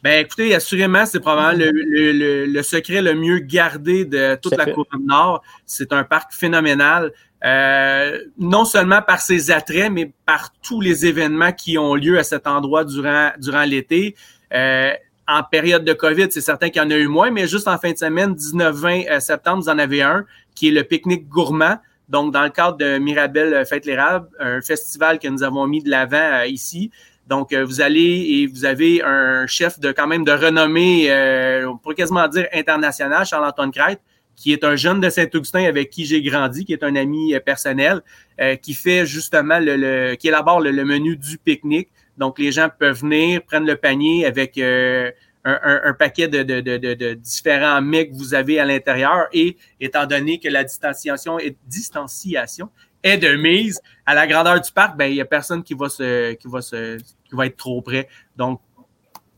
[0.04, 5.42] Ben écoutez, assurément, c'est probablement le, secret le mieux gardé de toute la couronne nord.
[5.64, 7.10] C'est un parc phénoménal.
[7.42, 12.22] Euh, non seulement par ses attraits, mais par tous les événements qui ont lieu à
[12.22, 14.14] cet endroit durant, durant l'été.
[14.52, 14.92] Euh,
[15.26, 17.78] en période de COVID, c'est certain qu'il y en a eu moins, mais juste en
[17.78, 21.78] fin de semaine, 19-20 euh, septembre, vous en avez un, qui est le pique-nique gourmand.
[22.10, 25.88] Donc, dans le cadre de Mirabelle Fête l'érable, un festival que nous avons mis de
[25.88, 26.90] l'avant ici.
[27.28, 31.10] Donc, vous allez et vous avez un chef de quand même de renommée,
[31.66, 34.00] on pourrait quasiment dire international, Charles-Antoine Crête,
[34.36, 37.40] qui est un jeune de Saint-Augustin avec qui j'ai grandi, qui est un ami euh,
[37.40, 38.02] personnel,
[38.40, 41.90] euh, qui fait justement le, qui élabore le, menu du pique-nique.
[42.18, 45.10] Donc, les gens peuvent venir, prendre le panier avec euh,
[45.44, 49.26] un, paquet de, différents mets que vous avez à l'intérieur.
[49.32, 52.70] Et étant donné que la distanciation est, distanciation
[53.04, 55.88] est de mise à la grandeur du parc, ben, il n'y a personne qui va
[55.88, 58.08] se, qui va se, qui va être trop près.
[58.36, 58.60] Donc,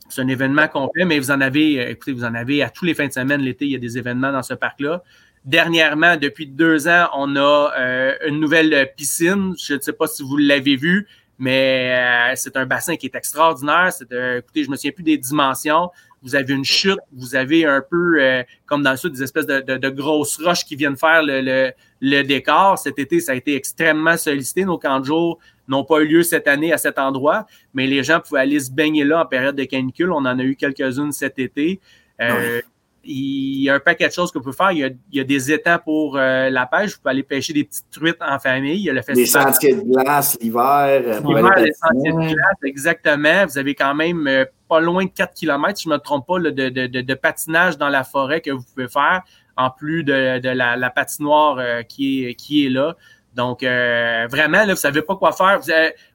[0.09, 2.85] c'est un événement complet, mais vous en avez, euh, écoutez, vous en avez à tous
[2.85, 5.02] les fins de semaine, l'été, il y a des événements dans ce parc-là.
[5.44, 9.55] Dernièrement, depuis deux ans, on a euh, une nouvelle piscine.
[9.59, 11.07] Je ne sais pas si vous l'avez vu,
[11.38, 13.92] mais euh, c'est un bassin qui est extraordinaire.
[13.92, 15.90] C'est, écoutez, je me souviens plus des dimensions.
[16.22, 18.18] Vous avez une chute, vous avez un peu,
[18.64, 22.79] comme dans le sud, des espèces de, grosses roches qui viennent faire le, le, décor.
[22.79, 24.64] Cet été, ça a été extrêmement sollicité.
[24.64, 28.03] Nos camps de jour n'ont pas eu lieu cette année à cet endroit, mais les
[28.03, 30.11] gens pouvaient aller se baigner là en période de canicule.
[30.11, 31.81] On en a eu quelques-unes cet été.
[32.20, 32.61] Euh,
[33.06, 34.72] il y a un paquet de choses qu'on peut faire.
[34.72, 36.92] Il y a, des étangs pour euh, la pêche.
[36.92, 38.78] Vous pouvez aller pêcher des petites truites en famille.
[38.78, 40.62] Il y a le Des sentiers de glace l'hiver.
[40.62, 43.46] Euh, l'hiver, les sentiers de glace, exactement.
[43.46, 44.28] Vous avez quand même
[44.68, 47.88] pas loin de 4 km, si je ne me trompe pas, de, de, patinage dans
[47.88, 49.22] la forêt que vous pouvez faire,
[49.56, 52.96] en plus de, la, patinoire qui, est, qui est là.
[53.36, 55.60] Donc, euh, vraiment, là, vous ne savez pas quoi faire.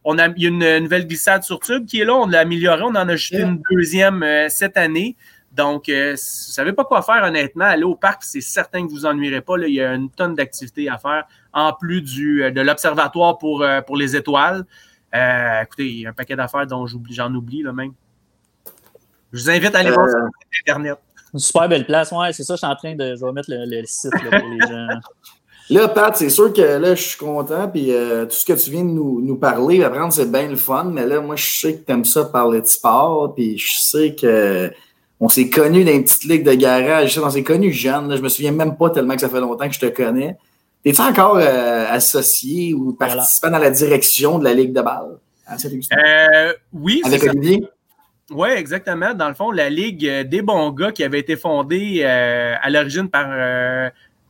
[0.04, 2.15] on a, il y a une nouvelle glissade sur tube qui est là.
[2.15, 2.82] On l'a améliorée.
[2.82, 5.15] On en a ajouté une deuxième euh, cette année.
[5.52, 8.86] Donc, euh, si vous ne savez pas quoi faire, honnêtement, allez au parc, c'est certain
[8.86, 9.58] que vous ennuierez pas.
[9.58, 9.68] Là.
[9.68, 13.98] Il y a une tonne d'activités à faire, en plus du, de l'observatoire pour, pour
[13.98, 14.66] les étoiles.
[15.14, 17.94] écoutez, il y a un paquet d'affaires dont j'en oublie, là, même.
[19.34, 20.20] Je vous invite à aller voir sur
[20.66, 20.98] Internet.
[21.34, 22.12] Une super belle place.
[22.12, 23.16] Ouais, c'est ça, je suis en train de.
[23.16, 24.88] Je vais mettre le, site pour les gens.
[25.70, 28.72] Là, Pat, c'est sûr que là, je suis content, puis euh, tout ce que tu
[28.72, 31.78] viens de nous, nous parler, apprendre, c'est bien le fun, mais là, moi, je sais
[31.78, 34.70] que tu aimes ça parler de sport, puis je sais que
[35.22, 38.22] on s'est connus dans une petite ligue de garage, on s'est connus jeunes, là, je
[38.22, 40.36] me souviens même pas tellement que ça fait longtemps que je te connais.
[40.84, 45.20] Es-tu encore euh, associé ou participant dans la direction de la ligue de balle?
[45.50, 47.02] Euh, oui.
[47.06, 47.64] Avec Olivier?
[48.32, 49.14] Oui, exactement.
[49.14, 53.28] Dans le fond, la Ligue des bons gars qui avait été fondée à l'origine par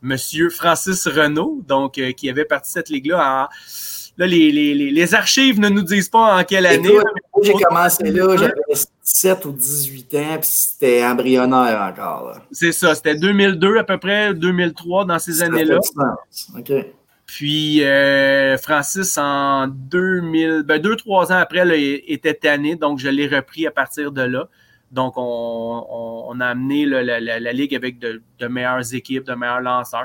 [0.01, 3.49] Monsieur Francis Renault, donc euh, qui avait parti cette ligue-là
[4.17, 6.97] Là, les, les, les, archives ne nous disent pas en quelle année.
[7.41, 8.53] J'ai commencé là, j'avais
[9.03, 12.39] 17 ou 18 ans, puis c'était embryonnaire encore.
[12.51, 15.79] C'est ça, c'était 2002 à peu près, 2003 dans ces années-là.
[16.57, 16.71] OK.
[17.25, 23.07] Puis euh, Francis, en 2000, ben, deux, trois ans après, là, était tanné, donc je
[23.07, 24.49] l'ai repris à partir de là.
[24.91, 30.03] Donc, on, a amené la, Ligue avec de, meilleures équipes, de meilleurs lanceurs.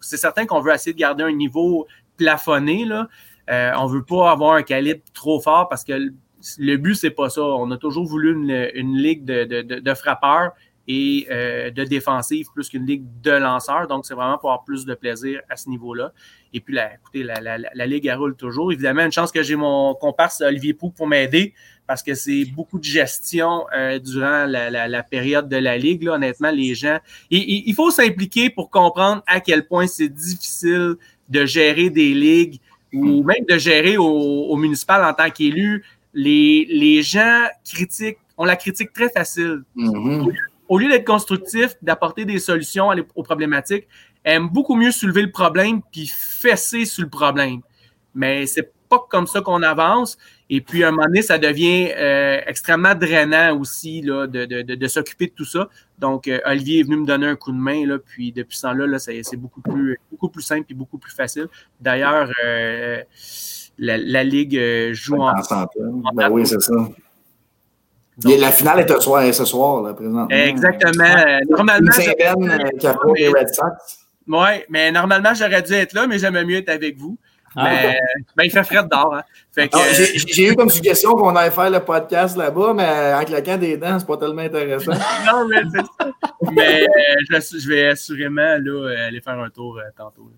[0.00, 2.84] C'est certain qu'on veut essayer de garder un niveau plafonné.
[2.84, 3.08] Là.
[3.50, 6.12] Euh, on ne veut pas avoir un calibre trop fort parce que
[6.58, 7.42] le but, c'est pas ça.
[7.42, 10.52] On a toujours voulu une, ligue de, frappeurs
[10.86, 13.88] et euh, de défensive plus qu'une ligue de lanceurs.
[13.88, 16.12] Donc, c'est vraiment pour avoir plus de plaisir à ce niveau-là.
[16.54, 18.72] Et puis, écoutez, la, ligue, elle roule toujours.
[18.72, 21.54] Évidemment, une chance que j'ai mon comparse Olivier Pou pour m'aider
[21.86, 26.04] parce que c'est beaucoup de gestion euh, durant la, période de la Ligue.
[26.04, 26.98] Là, honnêtement, les gens.
[27.30, 30.96] il faut s'impliquer pour comprendre à quel point c'est difficile
[31.28, 32.60] de gérer des ligues
[32.92, 35.84] ou même de gérer au, municipal en tant qu'élu.
[36.14, 39.62] Les, les gens critiquent, on la critique très facile.
[39.76, 40.32] Mm-hmm.
[40.68, 43.86] Au lieu, d'être constructif, d'apporter des solutions aux problématiques,
[44.24, 47.60] aiment beaucoup mieux soulever le problème puis fesser sur le problème.
[48.14, 50.18] Mais c'est pas comme ça qu'on avance.
[50.50, 54.62] Et puis, à un moment donné, ça devient euh, extrêmement drainant aussi là, de, de,
[54.62, 55.68] de, s'occuper de tout ça.
[55.98, 58.62] Donc, euh, Olivier est venu me donner un coup de main, là, puis depuis ce
[58.62, 61.48] temps-là, là, c'est beaucoup plus, beaucoup plus simple et beaucoup plus facile.
[61.80, 63.02] D'ailleurs, euh,
[63.78, 64.60] la, la, Ligue
[64.92, 65.32] joue en...
[65.32, 66.74] en ben oui, c'est ça.
[68.24, 70.28] la finale est ce soir, ce soir là, présentement.
[70.28, 71.14] Exactement.
[71.50, 74.06] Normalement, qui Red Sox.
[74.28, 77.18] Oui, mais normalement, j'aurais dû être là, mais j'aimais mieux être avec vous.
[77.56, 77.98] Mais
[78.36, 79.14] ben, il fait frais d'or.
[79.14, 79.68] Hein.
[79.72, 83.76] Ah, j'ai eu comme suggestion qu'on aille faire le podcast là-bas, mais en claquant des
[83.76, 84.92] dents, c'est pas tellement intéressant.
[85.26, 86.10] non, mais c'est ça.
[86.52, 90.30] Mais euh, je, vais assurément là, aller faire un tour euh, tantôt.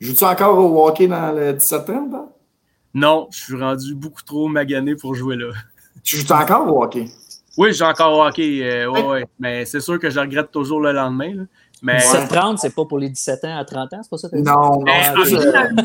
[0.00, 2.28] Joues-tu encore au hockey dans le 17-30?
[2.94, 5.52] Non, je suis rendu beaucoup trop magané pour jouer là.
[6.02, 7.06] Tu joues encore au hockey?
[7.56, 8.60] Oui, j'ai encore hockey.
[8.62, 11.34] Euh, ouais, Mais c'est sûr que je regrette toujours le lendemain.
[11.34, 11.42] Là.
[11.82, 11.98] Mais...
[11.98, 14.28] 17-30, c'est pas pour les 17 ans à 30 ans, c'est pas ça?
[14.28, 14.92] Que non, non.
[15.14, 15.82] originalement,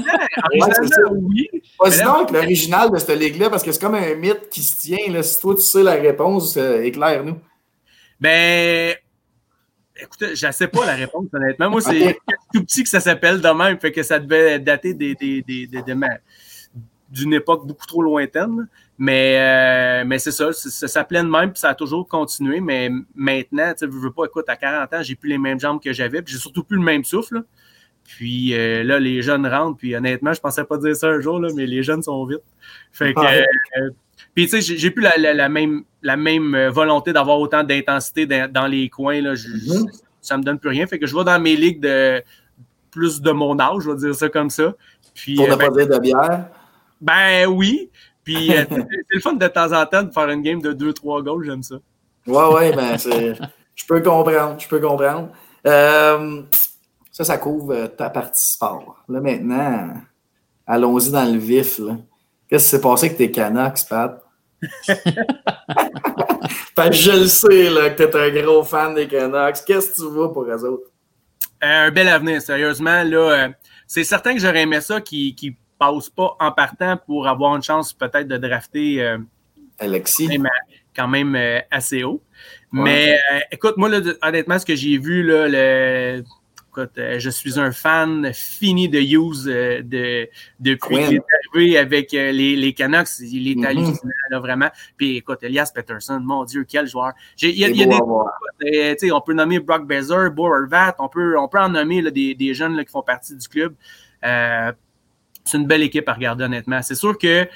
[1.12, 1.50] oui.
[1.78, 4.78] Pas sinon que l'original de cette ligue-là, parce que c'est comme un mythe qui se
[4.78, 5.12] tient.
[5.12, 5.22] Là.
[5.22, 7.38] Si toi, tu sais la réponse, euh, éclaire-nous.
[8.20, 8.96] Ben,
[10.02, 11.70] écoutez, je ne sais pas la réponse, honnêtement.
[11.70, 12.18] Moi, c'est
[12.54, 15.68] tout petit que ça s'appelle de même, fait que ça devait dater des, des, des,
[17.10, 18.68] d'une époque beaucoup trop lointaine.
[19.04, 22.60] Mais, euh, mais c'est ça, ça s'appelait de même, puis ça a toujours continué.
[22.62, 25.92] Mais maintenant, tu veux pas, écoute, à 40 ans, j'ai plus les mêmes jambes que
[25.92, 27.42] j'avais, puis j'ai surtout plus le même souffle.
[28.04, 31.40] Puis euh, là, les jeunes rentrent, puis honnêtement, je pensais pas dire ça un jour,
[31.40, 32.44] là, mais les jeunes sont vite.
[32.92, 33.90] Fait que, euh,
[34.36, 38.88] puis tu sais, j'ai plus la, même, la même volonté d'avoir autant d'intensité dans, les
[38.90, 39.20] coins.
[39.20, 39.34] Là.
[39.34, 40.00] Mm-hmm.
[40.22, 40.86] Ça me donne plus rien.
[40.86, 42.22] Fait que je vais dans mes ligues de
[42.92, 44.76] plus de mon âge, je vais dire ça comme ça.
[45.16, 46.46] Puis, Pour ne pas ben, dire de bière?
[47.02, 47.90] Ben oui.
[48.24, 51.24] Puis euh, c'est le fun de temps en temps de faire une game de 2-3
[51.24, 51.76] goals, j'aime ça.
[52.28, 53.34] Ouais, ouais, ben c'est.
[53.74, 55.30] Je peux comprendre, je peux comprendre.
[55.66, 56.44] Euh,
[57.12, 59.04] ça, ça couvre euh, ta partie sport.
[59.10, 59.94] Là, maintenant,
[60.68, 61.80] allons-y dans le vif.
[62.48, 64.24] Qu'est-ce qui s'est passé avec tes Canucks, Pat?
[66.92, 69.66] je le sais là, que tu es un gros fan des Canucks.
[69.66, 70.88] Qu'est-ce que tu vois pour eux autres?
[71.64, 73.04] un bel avenir, sérieusement.
[73.04, 73.50] Là,
[73.88, 77.64] c'est certain que j'aurais aimé ça qui, qui passe pas en partant pour avoir une
[77.64, 79.18] chance peut-être de drafter euh,
[79.80, 80.30] Alexis.
[80.96, 82.22] Quand même, euh, assez haut.
[82.72, 83.90] Mais euh, écoute, moi,
[84.22, 86.24] honnêtement, ce que j'ai vu, là, le,
[86.70, 91.22] écoute, je suis un fan fini de Hughes de, depuis qu'il est
[91.56, 93.20] arrivé avec les, les Canucks.
[93.22, 94.70] Il est hallucinant, là, vraiment.
[94.98, 97.14] Puis écoute, Elias Peterson, mon Dieu, quel joueur.
[97.42, 99.12] Il y a, y a des.
[99.14, 100.50] on peut nommer Brock Bezer, Bo
[101.00, 103.48] on peut, on peut en nommer là, des, des, jeunes là, qui font partie du
[103.48, 103.74] club.
[104.26, 104.74] Euh,
[105.44, 106.82] c'est une belle équipe à regarder, honnêtement.
[106.82, 107.48] C'est sûr que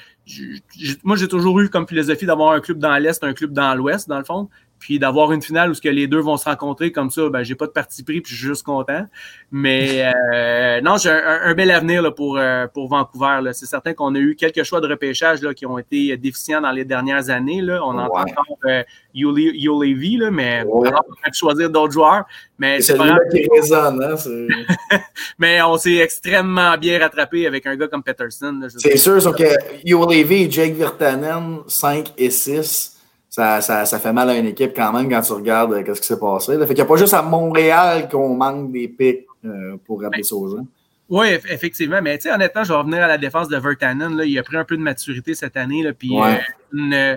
[1.04, 4.08] moi, j'ai toujours eu comme philosophie d'avoir un club dans l'Est, un club dans l'Ouest,
[4.08, 6.92] dans le fond puis d'avoir une finale où ce que les deux vont se rencontrer
[6.92, 9.06] comme ça, ben j'ai pas de parti pris puis je suis juste content.
[9.50, 10.02] Mais
[10.34, 13.40] euh, non, j'ai un, bel avenir là, pour euh, pour Vancouver.
[13.52, 16.72] C'est certain qu'on a eu quelques choix de repêchage là, qui ont été déficients dans
[16.72, 17.62] les dernières années.
[17.62, 17.80] Là.
[17.84, 18.82] On entend encore euh,
[19.14, 20.90] là, mais on va
[21.32, 22.24] choisir d'autres joueurs.
[22.58, 24.98] Mais c'est pas qui résonne, hein,
[25.38, 28.60] Mais on s'est extrêmement bien rattrapé avec un gars comme Peterson.
[28.68, 29.44] C'est sûr, sauf que
[29.84, 32.95] Levy et Jake Virtanen, 5 et 6
[33.36, 36.00] ça, ça, ça, fait mal à une équipe quand même quand tu regardes euh, ce
[36.00, 36.56] qui s'est passé.
[36.56, 36.66] Là.
[36.66, 40.22] Fait qu'il n'y a pas juste à Montréal qu'on manque des pics euh, pour rappeler
[40.22, 40.66] ça aux gens.
[41.10, 42.00] Oui, effectivement.
[42.00, 44.16] Mais honnêtement, je vais revenir à la défense de Vertanen.
[44.16, 44.24] Là.
[44.24, 45.82] Il a pris un peu de maturité cette année.
[45.82, 47.16] Là, puis, euh,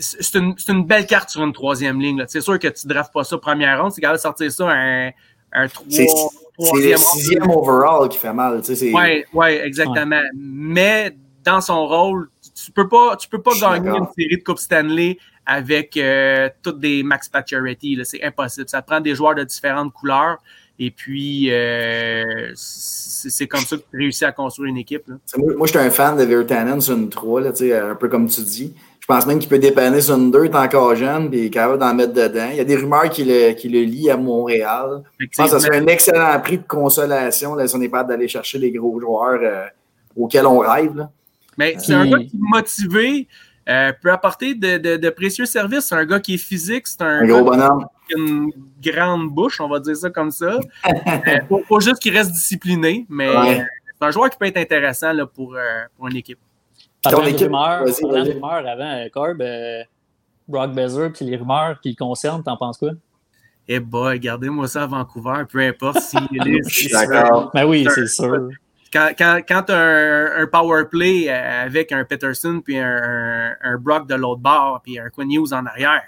[0.00, 2.24] c'est une, une, belle carte sur une troisième ligne.
[2.28, 3.92] C'est sûr que tu ne draftes pas ça première ronde.
[3.92, 5.10] C'est capable de sortir ça un,
[5.52, 6.06] un 3, C'est
[6.92, 8.62] le sixième overall qui fait mal.
[8.66, 10.22] Oui, ouais, exactement.
[10.34, 14.42] Mais dans son rôle, tu ne peux pas, tu peux pas gagner une série de
[14.42, 17.98] Coupe Stanley avec euh, toutes des max Pacioretty.
[18.04, 18.68] C'est impossible.
[18.68, 20.38] Ça prend des joueurs de différentes couleurs.
[20.78, 25.04] Et puis, euh, c'est comme ça que tu réussis à construire une équipe.
[25.36, 28.74] Moi, je suis un fan de Virtanen sur une 3, un peu comme tu dis.
[29.02, 31.50] Je pense même qu'il peut dépanner sur une 2, est encore jeune, puis il est
[31.50, 32.48] capable d'en mettre dedans.
[32.52, 35.02] Il y a des rumeurs qui le, qui le lient à Montréal.
[35.18, 38.04] Je pense que ça serait un excellent prix de consolation là, si on est pas
[38.04, 39.66] d'aller chercher les gros joueurs euh,
[40.16, 41.08] auxquels on rêve.
[41.58, 43.28] Mais c'est un gars qui est motivé.
[43.68, 45.86] Euh, peut apporter de, précieux services.
[45.86, 47.86] C'est un gars qui est physique, c'est un, gros bonhomme.
[48.08, 50.58] Qui a une grande bouche, on va dire ça comme ça.
[50.86, 53.28] euh, faut, juste qu'il reste discipliné, mais
[54.00, 56.40] c'est un joueur qui peut être intéressant là, pour, euh, pour une équipe.
[57.02, 59.42] Ton équipe, rumeurs, rumeurs avant, euh, Corb,
[60.48, 62.90] Brock Bezer, puis les rumeurs qui le concernent, t'en penses quoi?
[63.68, 66.16] Eh boy, gardez-moi ça à Vancouver, peu importe si.
[66.32, 67.52] Je suis d'accord.
[67.54, 68.48] Ben oui, c'est sûr
[68.92, 73.76] quand, quand, quand tu as un, power play euh, avec un Peterson puis un, un,
[73.78, 76.02] Brock de l'autre bord puis un Quinn Hughes en arrière,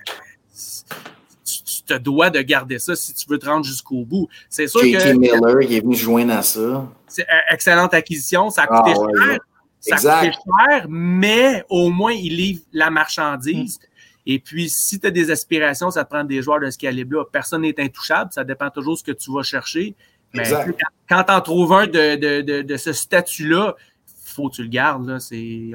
[1.45, 4.29] tu, te dois de garder ça si tu veux te rendre jusqu'au bout.
[4.49, 6.87] C'est sûr JT Miller qui est venu joindre à ça.
[7.07, 8.51] C'est une excellente acquisition.
[8.51, 9.39] Ça a coûté ah, cher.
[9.81, 13.79] Ça a coûté cher, mais au moins il livre la marchandise.
[13.79, 13.85] Mm.
[14.27, 17.25] Et puis, si tu as des aspirations, ça te prend des joueurs de ce calibre-là.
[17.31, 18.33] Personne n'est intouchable.
[18.33, 19.95] Ça dépend toujours de ce que tu vas chercher.
[20.35, 20.45] Mais
[21.09, 23.75] quand, tu en trouves un de, de, de, ce statut-là,
[24.25, 25.07] faut que tu le gardes.
[25.07, 25.19] Là.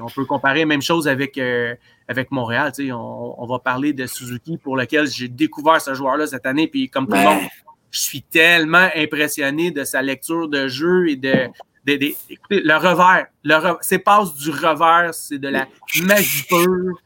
[0.04, 1.76] On peut comparer la même chose avec, euh,
[2.08, 2.74] avec Montréal.
[2.80, 6.68] On, on, va parler de Suzuki pour lequel j'ai découvert ce joueur-là cette année.
[6.68, 7.44] Puis comme tout le monde,
[7.92, 11.48] je suis tellement impressionné de sa lecture de jeu et de.
[11.88, 15.68] écoutez, le revers, le c'est passe du revers, c'est de la
[16.04, 17.02] magie pure.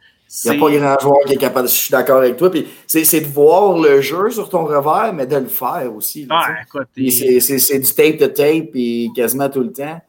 [0.46, 1.68] Il n'y a pas grand joueur qui est capable.
[1.68, 2.50] Je suis d'accord avec toi.
[2.50, 6.28] Puis c'est de voir le jeu sur ton revers, mais de le faire aussi.
[7.10, 10.02] c'est du tape to tape et quasiment tout le temps.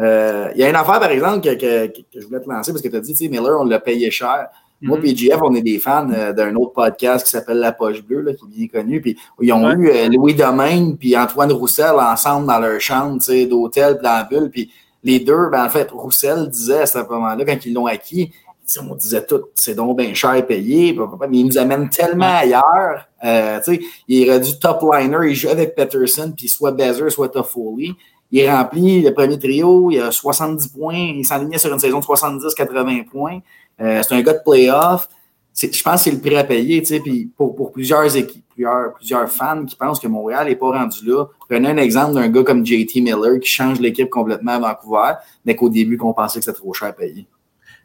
[0.00, 2.82] Euh, il y a une affaire, par exemple, que, que, je voulais te lancer parce
[2.82, 4.48] que tu as dit, Miller, on l'a payé cher.
[4.80, 8.02] Moi et JF, on est des fans euh, d'un autre podcast qui s'appelle La Poche
[8.02, 9.00] Bleue, là, qui est bien connu.
[9.00, 14.00] Puis ils ont eu euh, Louis Domaine puis Antoine Roussel ensemble dans leur chambre d'hôtel
[14.02, 14.50] dans la bulle.
[14.50, 14.72] Puis
[15.04, 18.32] les deux, ben, en fait, Roussel disait à ce moment-là, quand ils l'ont acquis,
[18.80, 20.96] on disait tout, c'est donc bien cher payé,
[21.28, 23.06] mais il nous amène tellement ailleurs.
[23.24, 23.60] Euh,
[24.08, 27.94] il est du top liner, il joue avec Peterson, puis soit Bezer, soit Toffoli.
[28.30, 32.04] Il remplit le premier trio, il a 70 points, il s'enlignait sur une saison de
[32.04, 33.40] 70-80 points.
[33.80, 35.08] Euh, c'est un gars de playoff.
[35.54, 39.30] Je pense que c'est le prix à payer, puis pour, pour plusieurs équipes, plusieurs, plusieurs
[39.30, 41.26] fans qui pensent que Montréal n'est pas rendu là.
[41.46, 45.12] Prenez un exemple d'un gars comme JT Miller qui change l'équipe complètement à Vancouver,
[45.44, 47.26] mais qu'au début, qu'on pensait que c'était trop cher à payer.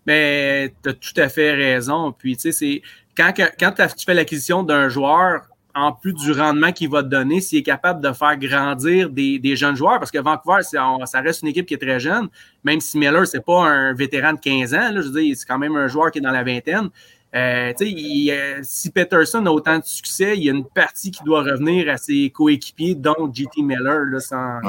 [0.08, 2.12] Mais tu as tout à fait raison.
[2.12, 2.82] Puis, tu sais, c'est
[3.16, 5.42] quand, quand tu fais l'acquisition d'un joueur,
[5.78, 9.56] en plus du rendement qu'il va te donner, s'il est capable de faire grandir des,
[9.56, 12.28] jeunes joueurs, parce que Vancouver, ça reste une équipe qui est très jeune,
[12.64, 15.46] même si Miller, c'est pas un vétéran de 15 ans, là, je veux dire, c'est
[15.46, 16.90] quand même un joueur qui est dans la vingtaine.
[17.36, 21.44] Euh, euh, si Peterson a autant de succès, il y a une partie qui doit
[21.44, 24.06] revenir à ses coéquipiers, dont JT Miller.
[24.06, 24.60] Là, sans,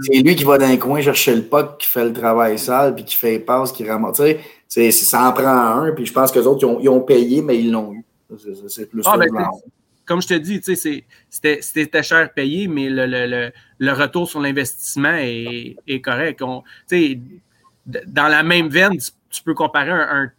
[0.00, 2.94] c'est lui qui va dans les coin chercher le puck, qui fait le travail sale,
[2.94, 4.22] puis qui fait les passes, qui ramasse.
[4.68, 7.70] Ça en prend un, puis je pense que les autres, ils ont, payé, mais ils
[7.70, 8.04] l'ont eu.
[8.68, 9.28] C'est plus ah, ben,
[10.06, 10.60] Comme je te dis,
[11.30, 16.40] c'était cher payé, mais le, le, retour sur l'investissement est, est, correct.
[16.40, 16.62] On,
[18.06, 18.96] dans la même veine,
[19.30, 20.32] tu, peux comparer un un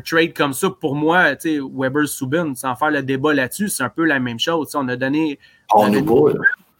[0.00, 3.82] trade comme ça, pour moi, tu sais, Weber Subin, sans faire le débat là-dessus, c'est
[3.82, 4.74] un peu la même chose.
[4.74, 5.38] on a donné.
[5.74, 6.30] On, est beau,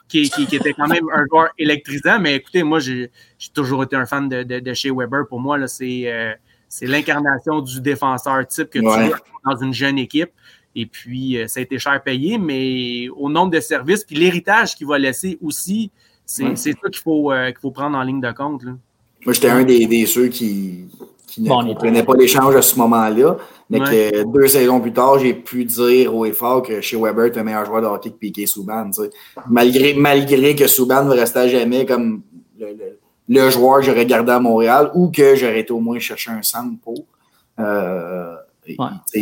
[0.09, 3.11] qui, qui, était quand même un joueur électrisant, mais écoutez, moi, j'ai
[3.53, 5.27] toujours été un fan de, de, chez Weber.
[5.29, 6.33] Pour moi, c'est euh,
[6.69, 9.11] c'est l'incarnation du défenseur type que tu as
[9.45, 10.31] dans une jeune équipe.
[10.75, 14.75] Et puis, euh, ça a été cher payé, mais au nombre de services, puis l'héritage
[14.75, 15.93] qu'il va laisser aussi,
[16.27, 18.64] c'est ça qu'il faut, euh, qu'il faut prendre en ligne de compte.
[18.64, 18.73] Là.
[19.25, 20.87] Moi, j'étais un des, des ceux qui,
[21.35, 23.37] qui ne comprenaient pas l'échange à ce moment-là,
[23.68, 27.38] mais que deux saisons plus tard, j'ai pu dire au effort que chez Weber, tu
[27.38, 28.90] es un meilleur joueur de hockey que Piquet Souban.
[29.49, 32.23] Malgré, malgré que Souban va rester à jamais comme
[33.29, 36.42] le, joueur que j'aurais gardé à Montréal ou que j'aurais été au moins chercher un
[36.42, 37.05] centre pour.
[37.59, 38.37] Euh,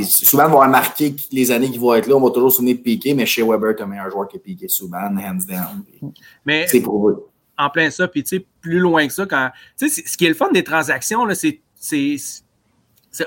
[0.05, 2.77] Souban va remarquer que les années qu'il va être là, on va toujours se souvenir
[2.77, 6.67] de Piquet, mais chez Weber, tu es un meilleur joueur que Piquet Souban, hands down.
[6.67, 8.09] c'est pour eux en plein ça.
[8.09, 9.51] Puis, tu sais, plus loin que ça, quand.
[9.79, 11.35] Tu sais, ce qui est le fun des transactions, là,
[11.83, 12.17] c'est.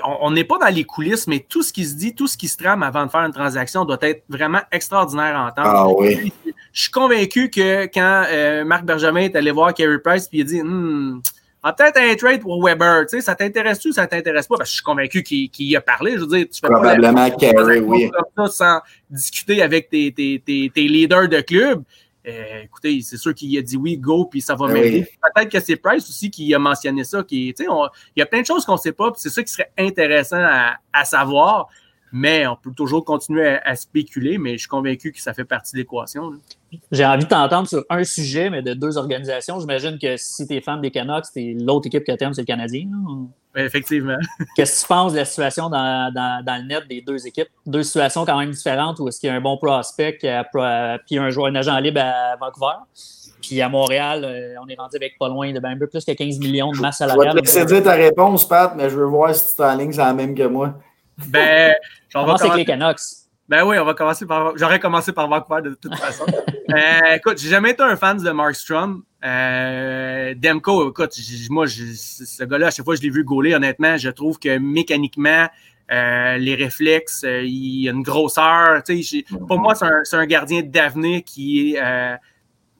[0.04, 2.48] On n'est pas dans les coulisses, mais tout ce qui se dit, tout ce qui
[2.48, 5.68] se trame avant de faire une transaction doit être vraiment extraordinaire à entendre.
[5.68, 6.32] Ah oui.
[6.72, 10.42] Je suis convaincu que quand euh, Marc Benjamin est allé voir Kerry Price puis il
[10.42, 11.20] a dit hmm,
[11.68, 14.56] ah, peut-être un trade pour Weber, tu sais, ça t'intéresse-tu ou ça t'intéresse pas?
[14.56, 16.12] Parce que je suis convaincu qu'il a parlé.
[16.12, 17.28] Je veux dire, tu fais Probablement
[17.82, 18.08] oui.
[18.36, 21.82] Comme ça, sans discuter avec tes, tes, tes, tes leaders de club.
[22.26, 25.08] Euh, écoutez, c'est sûr qu'il a dit oui, go, puis ça va ben m'aider.
[25.34, 27.22] Peut-être que c'est Price aussi qui a mentionné ça.
[27.22, 29.52] Qui, il y a plein de choses qu'on ne sait pas, puis c'est ça qui
[29.52, 30.44] serait intéressant
[30.92, 31.68] à, savoir.
[32.12, 35.72] Mais on peut toujours continuer à, spéculer, mais je suis convaincu que ça fait partie
[35.72, 36.32] de l'équation.
[36.92, 39.60] J'ai envie de t'entendre sur un sujet, mais de deux organisations.
[39.60, 42.46] J'imagine que si tu es fan des Canucks, l'autre équipe que tu aimes, c'est le
[42.46, 42.88] Canadien.
[43.56, 44.16] effectivement.
[44.56, 47.48] Qu'est-ce que tu penses de la situation dans, le net des deux équipes?
[47.66, 51.30] Deux situations quand même différentes où est-ce qu'il y a un bon prospect puis un
[51.30, 52.76] joueur, un agent libre à Vancouver?
[53.46, 56.04] Puis à Montréal, euh, on est rendu avec pas loin de ben, un peu plus
[56.04, 57.30] que 15 millions de masse salariale.
[57.30, 59.64] Je vais te laisser dire ta réponse, Pat, mais je veux voir si tu es
[59.64, 60.74] en ligne, c'est la même que moi.
[61.28, 61.74] Ben,
[62.14, 63.00] on va commencer avec les Canucks.
[63.48, 64.56] Ben oui, on va commencer par.
[64.56, 66.24] J'aurais commencé par Vancouver de toute façon.
[66.70, 69.04] euh, écoute, j'ai jamais été un fan de Markstrom.
[69.24, 71.12] Euh, Demko, écoute,
[71.50, 74.58] moi, ce gars-là, à chaque fois que je l'ai vu gauler, honnêtement, je trouve que
[74.58, 75.46] mécaniquement,
[75.92, 78.82] euh, les réflexes, euh, il a une grosseur.
[79.46, 82.16] Pour moi, c'est un, gardien d'avenir qui est euh,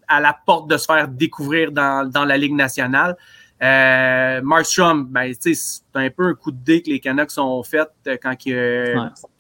[0.09, 3.17] à la porte de se faire découvrir dans, dans la Ligue nationale.
[3.63, 5.55] Euh, Markstrom, ben, c'est
[5.95, 8.35] un peu un coup de dé que les Canucks ont fait euh, quand,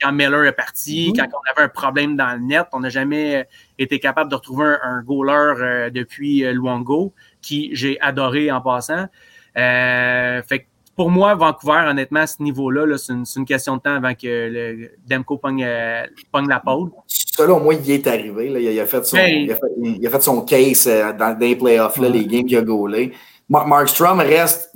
[0.01, 1.17] quand Miller est parti, mm-hmm.
[1.19, 2.67] quand on avait un problème dans le net.
[2.73, 3.47] On n'a jamais
[3.79, 9.07] été capable de retrouver un, goaler euh, depuis euh, Luongo, qui j'ai adoré en passant.
[9.55, 14.15] fait pour moi, Vancouver, honnêtement, à ce niveau-là, -là, c'est une, question de temps avant
[14.15, 16.89] que le Demko pogne, la pole.
[17.07, 18.49] Selon moi, il est arrivé.
[18.49, 18.61] Là.
[18.61, 22.25] Il, a fait son, ben, il, a fait, son case dans, les playoffs, là, les
[22.25, 23.13] games qu'il a goalé.
[23.49, 24.73] Mark Strom reste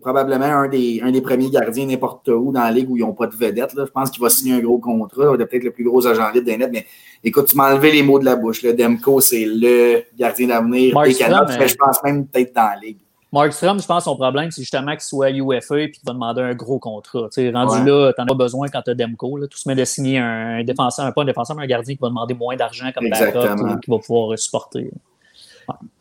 [0.00, 3.12] probablement un des, un des premiers gardiens n'importe où dans la ligue où ils n'ont
[3.12, 3.74] pas de vedette.
[3.74, 3.84] Là.
[3.86, 5.36] Je pense qu'il va signer un gros contrat.
[5.38, 6.70] Il peut-être le plus gros agent libre des nets.
[6.72, 6.84] Mais
[7.22, 8.62] écoute, tu m'as enlevé les mots de la bouche.
[8.62, 11.68] Le Demko, c'est le gardien d'avenir des Canucks.
[11.68, 12.98] Je pense même peut-être dans la ligue.
[13.30, 16.40] Mark Strom, je pense son problème, c'est justement qu'il soit UFA et qu'il va demander
[16.40, 17.28] un gros contrat.
[17.28, 19.36] T'sais, rendu là, tu n'en as pas besoin quand tu as Demko.
[19.36, 19.46] Là.
[19.46, 22.08] Tout se met de signer un défenseur, pas un défenseur, mais un gardien qui va
[22.08, 24.90] demander moins d'argent comme backup qui va pouvoir supporter.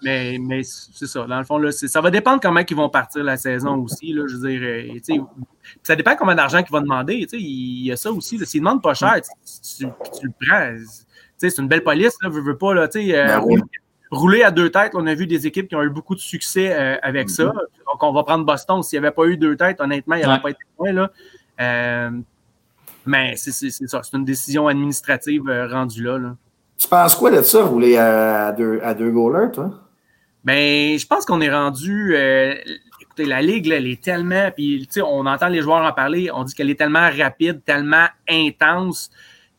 [0.03, 1.25] Mais, mais c'est ça.
[1.25, 4.13] Dans le fond, là, ça va dépendre comment ils vont partir la saison aussi.
[4.13, 5.17] Là, je veux dire, euh,
[5.83, 7.27] ça dépend combien d'argent qu'ils vont demander.
[7.33, 8.37] Il y a ça aussi.
[8.45, 9.15] S'ils ne demandent pas cher,
[9.79, 10.75] tu, le prends.
[11.37, 12.15] C'est une belle police.
[12.21, 13.41] Là, veux, veux pas, là, ben
[14.09, 14.93] rouler à deux têtes.
[14.95, 17.45] On a vu des équipes qui ont eu beaucoup de succès avec ça.
[17.45, 17.91] Mm-hmm.
[17.91, 18.81] Donc, on va prendre Boston.
[18.81, 20.93] S'il n'y avait pas eu deux têtes, honnêtement, il n'y aurait pas été loin.
[20.93, 21.11] Là.
[21.59, 22.11] Euh,
[23.05, 26.35] mais c'est ça, c'est une décision administrative euh, rendue là,
[26.77, 29.71] Tu penses quoi de ça, rouler à deux, à deux goalers, toi?
[30.43, 32.15] Ben, je pense qu'on est rendu.
[32.15, 32.53] Euh,
[33.01, 34.49] écoutez, la ligue, elle est tellement.
[34.55, 36.29] Puis, on entend les joueurs en parler.
[36.33, 39.09] On dit qu'elle est tellement rapide, tellement intense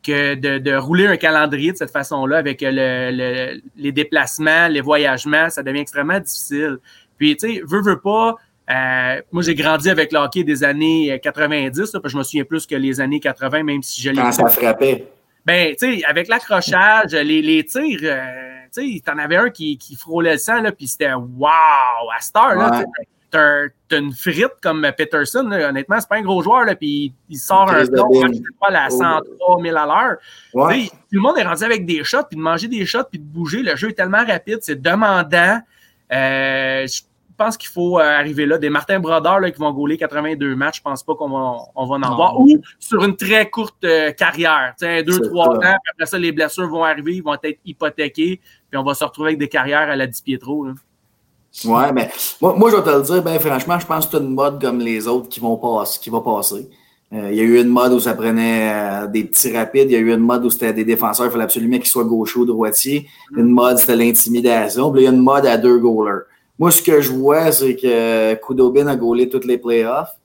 [0.02, 5.80] que de, rouler un calendrier de cette façon-là avec les déplacements, les voyagements, ça devient
[5.80, 6.78] extrêmement difficile.
[7.18, 8.36] Puis, tu sais, veut, veut pas,
[8.70, 12.44] euh, moi, j'ai grandi avec le hockey des années 90, parce que je me souviens
[12.44, 14.22] plus que les années 80, même si je l'ai.
[14.22, 15.06] Quand ça frappait.
[15.48, 19.78] Ben, tu sais, avec l'accrochage, les, les, tirs, euh, tu sais, t'en avais un qui,
[19.78, 21.48] qui frôlait le sang, là, puis c'était wow!
[22.14, 22.84] À Star, là,
[23.30, 27.70] t'as une frite comme Peterson, honnêtement, c'est pas un gros joueur, là, puis il sort
[27.70, 28.10] un ton,
[28.60, 30.16] pas à 103 000 à l'heure.
[30.52, 30.84] Ouais.
[30.84, 33.24] Tout le monde est rendu avec des shots, puis de manger des shots, puis de
[33.24, 33.62] bouger.
[33.62, 35.62] Le jeu est tellement rapide, c'est demandant.
[36.12, 37.00] Euh, je
[37.38, 38.58] pense qu'il faut euh, arriver là.
[38.58, 41.86] Des Martin Brodeur là, qui vont gauler 82 matchs, je pense pas qu'on va, on
[41.86, 42.38] va en voir.
[42.40, 45.76] Ou sur une très courte euh, carrière, deux, trois ans.
[45.90, 49.28] Après ça, les blessures vont arriver, ils vont être hypothéqués, puis on va se retrouver
[49.28, 50.66] avec des carrières à la Di Pietro.
[50.66, 50.72] Là.
[51.64, 52.10] Ouais, mais
[52.40, 54.60] moi, moi, je vais te le dire, ben franchement, je pense que c'est une mode
[54.60, 56.68] comme les autres qui vont passer, qui va passer.
[57.14, 59.90] Euh, il y a eu une mode où ça prenait des petits rapides.
[59.90, 62.04] Il y a eu une mode où c'était des défenseurs, il fallait absolument qu'ils soient
[62.04, 63.08] gauchers ou droitiers.
[63.30, 63.38] Mm.
[63.38, 64.92] Une mode, c'était l'intimidation.
[64.92, 66.24] Puis il y a une mode à deux goalers.
[66.58, 70.16] Moi, ce que je vois, c'est que Kudobin a gaulé toutes les playoffs.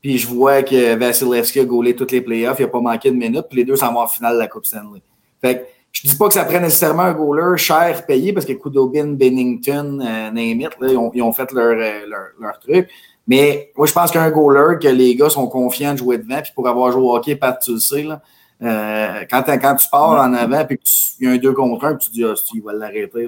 [0.00, 2.58] Puis je vois que Vasilevski a gaulé toutes les playoffs.
[2.58, 3.46] Il n'a pas manqué de minutes.
[3.48, 5.02] Puis les deux s'en vont en finale de la Coupe Stanley.
[5.40, 8.54] Fait que je dis pas que ça prend nécessairement un goaler cher payé parce que
[8.54, 12.88] Kudobin, Bennington, euh, là, ils, ont, fait leur, euh, leur, leur, truc.
[13.26, 16.52] Mais moi, je pense qu'un goaler que les gars sont confiants de jouer devant, puis
[16.54, 18.22] pour avoir joué au hockey, Pat, tu le sais, là,
[18.62, 19.42] euh, quand,
[19.76, 22.24] tu pars en avant, puis qu'il y a un 2 contre 1, puis tu dis,
[22.24, 23.26] ah, il va l'arrêter.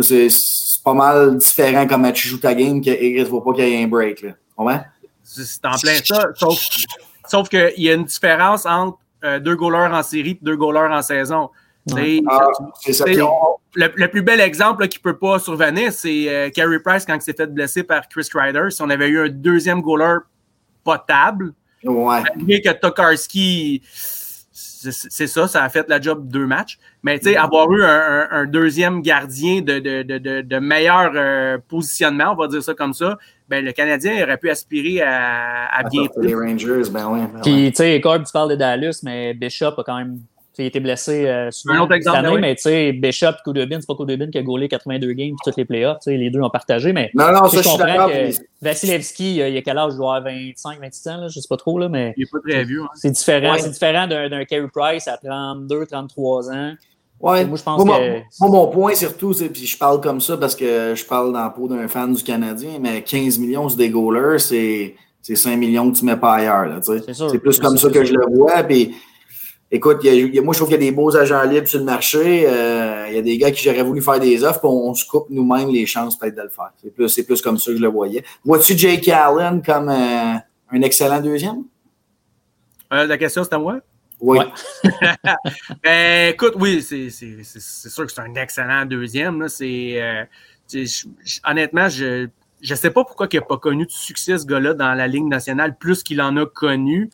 [0.00, 0.28] C'est
[0.86, 3.72] pas mal différent comme tu joues ta game que il ne faut pas qu'il y
[3.72, 4.22] ait un break.
[4.22, 4.84] Là.
[5.24, 6.28] C'est en plein ça.
[6.36, 6.64] Sauf,
[7.26, 10.92] sauf qu'il y a une différence entre euh, deux goalers en série et deux goalers
[10.92, 11.50] en saison.
[11.92, 12.46] Ah,
[13.74, 17.20] le, plus bel exemple qui ne peut pas survenir, c'est euh, Carey Price quand il
[17.20, 18.70] s'est fait blesser par Chris Ryder.
[18.70, 20.18] Si on avait eu un deuxième goaler
[20.84, 21.52] potable,
[21.84, 22.22] ouais.
[22.60, 23.82] que Tokarski
[24.90, 26.78] c'est ça, ça a fait la job deux matchs.
[27.02, 32.48] Mais tu sais, avoir eu un, deuxième gardien de, de, meilleur euh, positionnement, on va
[32.48, 33.18] dire ça comme ça,
[33.48, 36.06] ben, le Canadien aurait pu aspirer à, à bien.
[36.20, 37.20] Les Rangers, ben oui.
[37.32, 40.20] Ben Puis, tu sais, Corb, tu parles de Dallas, mais Bishop a quand même
[40.58, 43.32] il a été blessé euh, souvent un autre exemple, cette année, mais tu sais, Bishop,
[43.44, 45.98] Kudobin, c'est pas Kudobin qui a gaulé 82 games puis toutes les playoffs.
[46.06, 48.30] Les deux ont partagé, mais non, non, ça, je comprends que
[48.62, 49.92] Vasilevski, il a quel âge?
[49.92, 52.30] Il doit avoir 25, 26 ans, là, je sais pas trop, là, mais il est
[52.30, 52.82] pas très vieux.
[52.82, 52.88] Hein.
[52.94, 56.74] C'est différent, c'est différent d'un Carey Price à 32, 33 ans.
[57.20, 57.44] Ouais.
[57.46, 57.88] Moi, je pense que...
[57.88, 61.40] moi, mon point surtout, c'est, puis je parle comme ça parce que je parle dans
[61.40, 65.90] la peau d'un fan du Canadien, mais 15 millions sur des goalers, c'est, 5 millions
[65.90, 66.80] que tu mets pas ailleurs.
[66.82, 68.62] C'est plus comme ça que je le vois.
[68.62, 68.94] Puis
[69.70, 72.44] Écoute, moi, je trouve qu'il y a des beaux agents libres sur le marché.
[72.46, 75.04] Euh, il y a des gars qui j'aurais voulu faire des offres, puis on, se
[75.04, 76.70] coupe nous-mêmes les chances peut-être de le faire.
[76.80, 78.24] C'est plus, plus comme ça que je le voyais.
[78.44, 80.34] Vois-tu Jake Allen comme euh,
[80.70, 81.64] un excellent deuxième?
[82.92, 83.80] Euh, la question, c'est à moi?
[84.20, 84.38] Oui.
[85.82, 89.42] ben, écoute, oui, c'est sûr que c'est un excellent deuxième.
[89.42, 90.26] Là.
[91.44, 92.28] honnêtement, je
[92.62, 95.26] ne sais pas pourquoi il n'a pas connu de succès, ce gars-là, dans la Ligue
[95.26, 97.10] nationale, plus qu'il en a connu.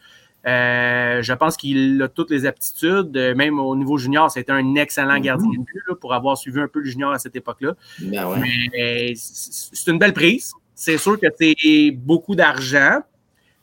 [0.47, 3.17] Euh, je pense qu'il a toutes les aptitudes.
[3.17, 5.23] Euh, même au niveau junior, c'était un excellent mhm.
[5.23, 7.75] gardien de but pour avoir suivi un peu le junior à cette époque-là.
[8.01, 10.53] Ben c'est une belle prise.
[10.75, 13.01] C'est sûr que c'est beaucoup d'argent,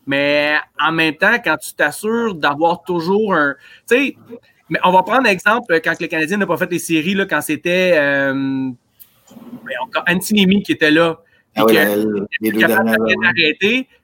[0.05, 3.55] mais en même temps, quand tu t'assures d'avoir toujours un.
[3.87, 4.15] Tu sais,
[4.69, 7.41] mais on va prendre l'exemple quand le Canadien n'a pas fait les séries, là, quand
[7.41, 8.33] c'était euh,
[9.33, 11.19] ben, Antinemi qui était là.
[11.55, 11.77] Ah oui,
[12.41, 12.95] les deux dernières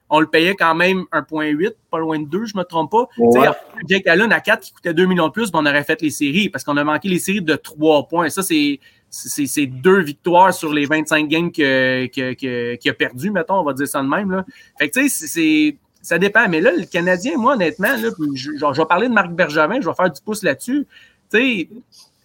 [0.10, 3.08] on le payait quand même 1,8, pas loin de 2, je ne me trompe pas.
[3.88, 6.50] Jake Allen à 4 qui coûtait 2 millions de plus, on aurait fait les séries
[6.50, 8.30] parce qu'on a manqué les séries de 3 points.
[8.30, 8.80] Ça, c'est
[9.10, 14.02] c'est deux victoires sur les 25 games qu'il a perdu, mettons, on va dire ça
[14.02, 14.30] de même.
[14.30, 14.46] Là.
[14.78, 16.48] Fait que tu sais, ça dépend.
[16.50, 19.88] Mais là, le Canadien, moi, honnêtement, là, je, je, vais parler de Marc Bergevin, je
[19.88, 20.86] vais faire du pouce là-dessus.
[21.32, 21.70] Tu sais,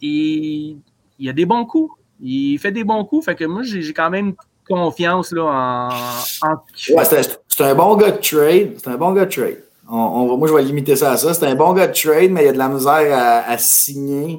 [0.00, 0.78] il,
[1.18, 1.94] il a des bons coups.
[2.20, 3.24] Il fait des bons coups.
[3.24, 4.34] Fait que moi, j'ai quand même
[4.68, 6.48] confiance là, en.
[6.48, 6.54] en...
[6.94, 8.74] Ouais, c'est un bon gars de trade.
[8.78, 9.62] C'est un bon gars de trade.
[9.88, 11.34] On, moi, je vais limiter ça à ça.
[11.34, 14.38] C'est un bon gars de trade, mais il y a de la misère à, signer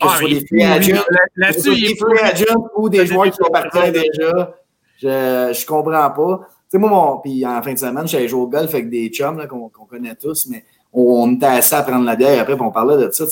[0.00, 1.02] Que ce ah, soit des free agents,
[1.36, 4.54] des free agents ou des joueurs qui sont partis déjà.
[4.98, 6.40] Je, je comprends pas.
[6.46, 9.08] Tu sais, moi, mon, puis en fin de semaine, j'allais jouer au golf avec des
[9.08, 12.70] chums qu'on connaît tous, mais on, était assez à prendre la bière après, puis on
[12.70, 13.24] parlait de ça.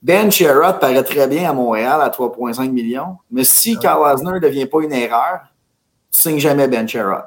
[0.00, 4.38] Ben Sherrod paraît très bien à Montréal à 3,5 millions, mais si Carl Asner ne
[4.38, 5.40] devient pas une erreur,
[6.12, 7.24] tu signes jamais Ben Sherrod.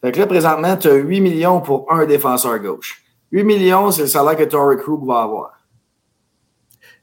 [0.00, 3.02] Fait que là, présentement, tu as 8 millions pour un défenseur gauche.
[3.32, 5.52] 8 millions, c'est le salaire que Torrey Krug va avoir.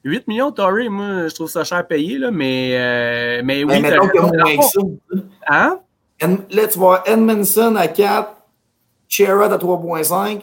[0.04, 3.82] 8 millions, Torrey, moi, je trouve ça cher payé, là, mais, euh, mais oui.
[3.82, 4.80] Mais mettons qu'il y a moins que ça.
[5.48, 5.80] Hein?
[6.52, 8.30] Là, tu vois Edmondson à 4,
[9.08, 10.42] Sherrod à 3,5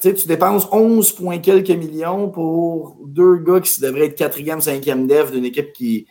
[0.00, 5.30] tu dépenses 11 points quelques millions pour deux gars qui devraient être quatrième, cinquième dev
[5.30, 6.06] d'une équipe qui,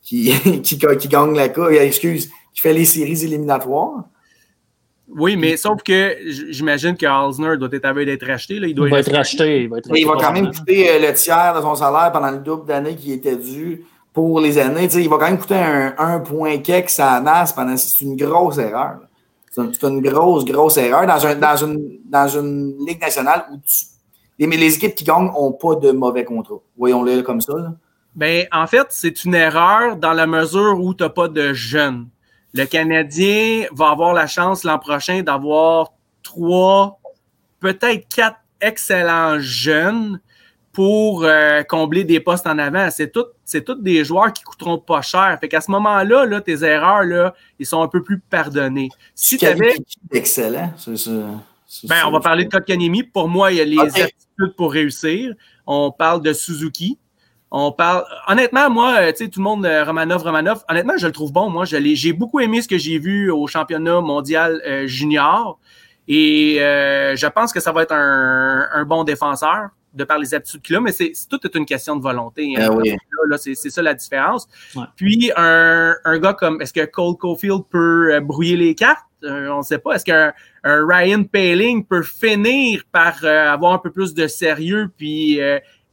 [0.00, 4.04] qui, qui, qui, gagne la coupe, euh, excuse, qui fait les séries éliminatoires.
[5.16, 6.16] Oui, mais sauf que
[6.50, 8.58] j'imagine que Halsner doit être à d'être racheté.
[8.58, 8.66] Là.
[8.66, 9.64] Il, doit être racheté.
[9.64, 12.38] Il va, il va quand même coûter euh, le tiers de son salaire pendant le
[12.38, 14.84] double d'années qui était dû pour les années.
[14.84, 17.76] il va quand même coûter un, un point quelque ça masse pendant.
[17.76, 19.00] C'est une grosse erreur.
[19.50, 23.58] C'est une grosse, grosse erreur dans, un, dans, une, dans une Ligue nationale où
[24.38, 26.60] les, les, équipes qui gagnent n'ont pas de mauvais contrats.
[26.78, 27.52] Voyons-le comme ça.
[28.14, 32.06] Ben, en fait, c'est une erreur dans la mesure où tu n'as pas de jeunes.
[32.54, 35.92] Le Canadien va avoir la chance l'an prochain d'avoir
[36.22, 37.00] trois,
[37.60, 40.20] peut-être quatre excellents jeunes
[40.72, 42.90] pour euh, combler des postes en avant.
[42.90, 45.36] C'est tout, c'est tous des joueurs qui coûteront pas cher.
[45.40, 48.88] Fait qu'à ce moment-là, là, tes erreurs, là, ils sont un peu plus pardonnés.
[49.14, 49.74] Si tu avais.
[50.10, 50.72] Excellent.
[51.84, 53.02] ben, on va parler de Kotkanemi.
[53.02, 55.34] Pour moi, il y a les aptitudes pour réussir.
[55.66, 56.98] On parle de Suzuki.
[57.54, 58.04] On parle.
[58.28, 61.32] Honnêtement, moi, euh, tu sais, tout le monde, euh, Romanov, Romanov, honnêtement, je le trouve
[61.32, 61.50] bon.
[61.50, 65.60] Moi, j'ai beaucoup aimé ce que j'ai vu au championnat mondial junior.
[66.08, 70.62] Et je pense que ça va être un, un bon défenseur de par les aptitudes
[70.62, 72.54] qu'il a, mais c'est tout est une question de volonté.
[72.56, 72.68] Hein.
[72.70, 74.48] Ah c'est ça la différence.
[74.96, 79.06] Puis un, un, gars comme est-ce que Cole Caulfield peut euh, brouiller les cartes?
[79.24, 79.94] Euh, on ne sait pas.
[79.94, 80.32] Est-ce qu'un
[80.64, 85.38] Ryan Paling peut finir par euh, avoir un peu plus de sérieux puis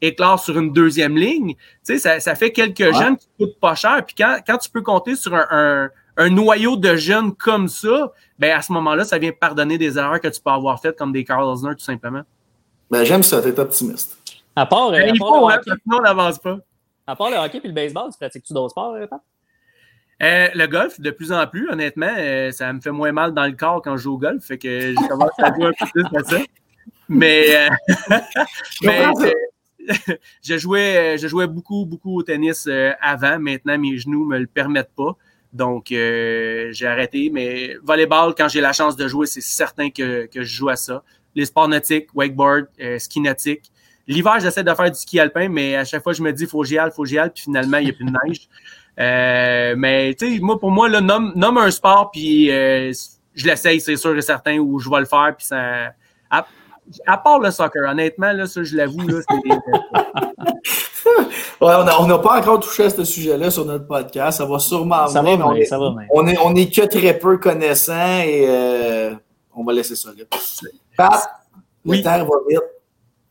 [0.02, 1.56] éclore sur une deuxième ligne?
[1.86, 4.04] Tu sais, ça, fait quelques jeunes qui coûtent pas cher.
[4.06, 8.58] Puis quand, quand tu peux compter sur un, un, noyau de jeunes comme ça, ben
[8.58, 11.24] à ce moment-là, ça vient pardonner des erreurs que tu peux avoir faites comme des
[11.24, 12.24] Carl Osner, tout simplement.
[12.90, 14.18] Ben, j'aime ça, t'es optimiste.
[14.56, 15.60] À part, ben, il faut, hein,
[15.92, 16.58] on n'avance pas.
[17.08, 19.08] À part le hockey et le baseball, tu pratiques-tu d'autres sports, euh,
[20.22, 23.46] euh, le golf, de plus en plus, honnêtement, euh, ça me fait moins mal dans
[23.46, 25.86] le corps quand je joue au golf, fait que je commence à jouer un peu
[25.92, 26.38] plus à ça.
[27.08, 27.70] Mais,
[28.84, 29.06] mais
[30.44, 32.68] je, jouais, je jouais beaucoup, beaucoup au tennis
[33.02, 33.40] avant.
[33.40, 35.16] Maintenant, mes genoux ne me le permettent pas.
[35.54, 37.30] Donc, j'ai arrêté.
[37.34, 40.76] Mais volleyball, quand j'ai la chance de jouer, c'est certain que, que, je joue à
[40.76, 41.04] ça
[41.36, 43.72] les sports nautiques, wakeboard, euh, ski nautique.
[44.08, 46.64] L'hiver, j'essaie de faire du ski alpin, mais à chaque fois, je me dis, faut
[46.64, 48.50] j'y aille, faut j'y puis finalement, il n'y a plus de neige.
[49.00, 52.92] Euh, mais, tu sais, moi, pour moi, là, nomme, un sport, puis euh,
[53.36, 55.94] je l'essaye, c'est sûr et certain, ou je vais le faire, puis ça...
[57.18, 59.36] part le soccer, honnêtement, là, ça, je l'avoue, là, c'est
[61.62, 64.38] ouais, on n'a pas encore touché à ce sujet-là sur notre podcast.
[64.38, 67.18] Ça va sûrement ça va, on, est, ça va on, est, on est que très
[67.18, 68.48] peu connaissants et
[69.56, 70.24] on va laisser ça là.
[70.96, 71.30] Pat,
[71.86, 72.60] le temps va vite.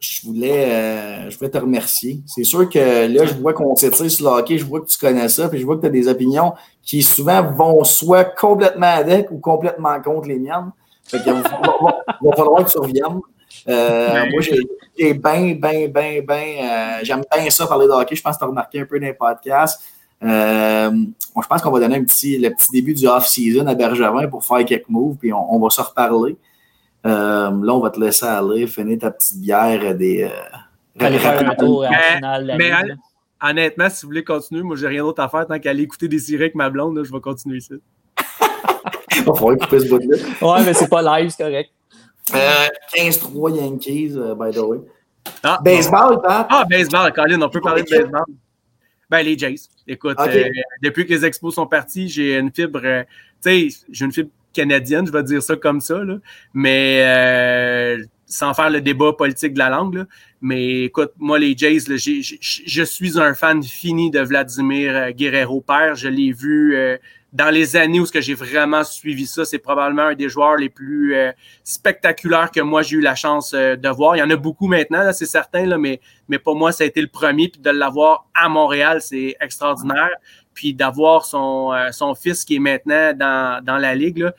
[0.01, 2.21] Je voulais, euh, je voulais te remercier.
[2.25, 4.97] C'est sûr que là, je vois qu'on s'étire sur le hockey, je vois que tu
[4.97, 8.95] connais ça, puis je vois que tu as des opinions qui souvent vont soit complètement
[8.95, 10.71] avec ou complètement contre les miennes.
[11.03, 13.21] Fait qu'il va, va, falloir que tu reviennes.
[13.67, 16.99] Euh, moi, j'ai bien, bien, bien, bien.
[17.03, 18.15] J'aime bien ça parler de hockey.
[18.15, 19.81] Je pense que tu as remarqué un peu dans les podcasts.
[20.23, 24.27] Euh, je pense qu'on va donner un petit, le petit début du off-season à Bergevin
[24.29, 26.37] pour faire quelques moves, puis on, on va se reparler.
[27.07, 30.25] Euh, là, on va te laisser aller, finir ta petite bière des.
[30.25, 32.55] Euh, aller faire un tour à la finale.
[32.59, 32.73] Mais,
[33.41, 36.19] honnêtement, si vous voulez continuer, moi, j'ai rien d'autre à faire tant qu'aller écouter des
[36.19, 37.77] séries avec ma blonde, là, je vais continuer ça.
[39.27, 40.17] On va couper ce bout-là.
[40.43, 41.71] Ouais, mais c'est pas live, c'est correct.
[42.35, 44.79] Euh, 15-3 Yankees, uh, by the way.
[45.43, 46.47] Ah, baseball, Pat?
[46.51, 48.24] Ah, baseball, Colin, on peut parler de baseball.
[49.11, 49.68] Ben, les Jays.
[49.87, 50.45] Écoute, euh,
[50.83, 53.05] depuis que les expos sont partis, j'ai une fibre, euh,
[53.43, 56.16] tu sais, j'ai une fibre canadienne, je vais dire ça comme ça, là,
[56.53, 59.95] mais euh, sans faire le débat politique de la langue.
[59.95, 60.07] Là.
[60.43, 65.95] Mais écoute, moi, les Jays, là, je suis un fan fini de Vladimir Guerrero père.
[65.95, 66.76] Je l'ai vu
[67.33, 70.57] dans les années où ce que j'ai vraiment suivi ça, c'est probablement un des joueurs
[70.57, 71.31] les plus euh,
[71.62, 74.16] spectaculaires que moi j'ai eu la chance euh, de voir.
[74.16, 76.87] Il y en a beaucoup maintenant, c'est certain, là, mais, mais pour moi, ça a
[76.87, 77.49] été le premier.
[77.49, 80.11] Puis de l'avoir à Montréal, c'est extraordinaire.
[80.55, 84.31] Puis d'avoir son, euh, son fils qui est maintenant dans, dans la ligue,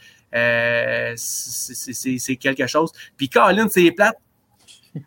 [1.16, 2.92] c'est quelque chose.
[3.18, 4.18] Puis Colin, c'est plate.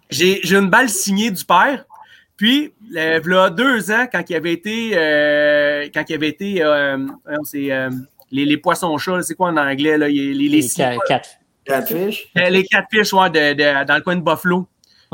[0.09, 1.85] J'ai une balle signée du père.
[2.37, 4.91] Puis, il y a deux ans, quand il avait été,
[5.95, 6.65] quand il avait été,
[7.45, 7.71] c'est
[8.31, 11.29] les, les, poissons chats, c'est quoi en anglais, là, les, les, les quatre.
[11.65, 12.29] Catfish?
[12.35, 14.67] les catfish, ouais, de, dans le coin de Buffalo.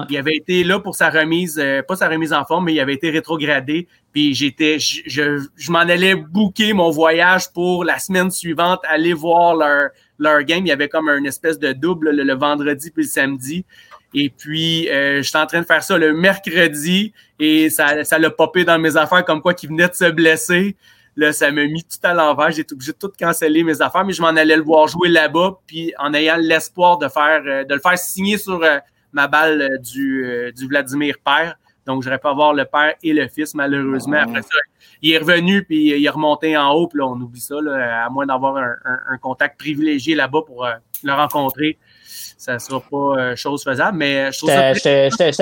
[0.08, 2.80] Il avait été là pour sa remise, euh, pas sa remise en forme, mais il
[2.80, 3.88] avait été rétrogradé.
[4.12, 9.56] Puis j'étais, je, je, m'en allais booker mon voyage pour la semaine suivante, aller voir
[9.56, 10.64] leur, leur game.
[10.64, 13.64] Il y avait comme une espèce de double le, vendredi puis le samedi.
[14.14, 18.30] Et puis, euh, j'étais en train de faire ça le mercredi et ça, ça l'a
[18.30, 20.76] popé dans mes affaires comme quoi qu'il venait de se blesser.
[21.18, 22.52] Là, ça m'a mis tout à l'envers.
[22.52, 25.08] J'ai été obligé de tout canceller mes affaires, mais je m'en allais le voir jouer
[25.08, 28.78] là-bas, puis en ayant l'espoir de faire, euh, de le faire signer sur euh,
[29.12, 31.56] ma balle euh, du, du Vladimir Père.
[31.86, 34.18] Donc, j'aurais pas avoir le père et le fils, malheureusement.
[34.18, 34.58] Après ça,
[35.02, 38.08] il est revenu, puis il est remonté en haut, puis là, on oublie ça, à
[38.10, 40.68] moins d'avoir un, contact privilégié là-bas pour
[41.02, 41.78] le rencontrer
[42.38, 43.98] ça ne sera pas euh, chose faisable.
[43.98, 44.72] Mais je trouve ça.
[44.72, 45.36] Je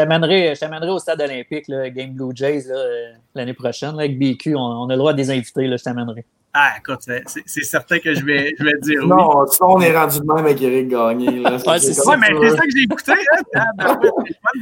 [0.59, 4.57] t'amènerai au stade olympique, là, Game Blue Jays, euh, l'année prochaine, avec BQ.
[4.57, 6.24] On, a le droit de les inviter, là, je t'amènerai.
[6.55, 7.01] Ah, écoute,
[7.44, 9.09] c'est certain que je vais, je vais dire oui.
[9.09, 11.38] Non, sinon, on est rendu de même avec Eric Gagné.
[11.40, 11.51] Là.
[11.66, 12.16] ouais, c'est ça.
[12.16, 13.12] mais c'est ça que j'ai écouté.
[13.12, 13.64] Hein?
[13.78, 14.11] Ah, ben,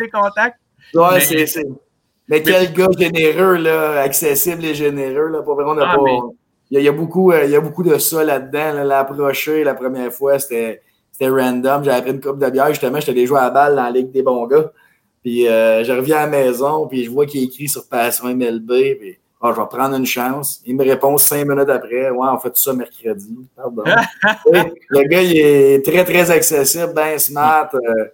[0.01, 0.59] des contacts.
[0.93, 1.65] Ouais, c'est.
[2.27, 5.29] Mais, quel gars généreux, là, accessible et généreux.
[5.29, 6.03] Là, pour on a ah, pas...
[6.71, 8.83] il, y a, beaucoup, euh, il y a beaucoup de ça là-dedans.
[8.83, 10.81] L'approcher la première fois, c'était
[11.15, 11.85] c'était random.
[11.85, 12.69] J'avais pris une coupe de bière.
[12.69, 14.73] Justement, j'étais allé jouer à la balle dans la Ligue des bons gars.
[15.23, 18.69] Puis euh, je reviens à la maison, puis je vois qu'il écrit sur Passion MLB.
[18.99, 20.61] Puis oh, je vais prendre une chance.
[20.67, 22.11] Il me répond cinq minutes après.
[22.11, 23.37] Ouais, on fait tout ça mercredi.
[23.55, 23.85] Pardon.
[24.91, 27.71] le gars, il est très, très accessible, bien smart.
[27.75, 28.07] Euh,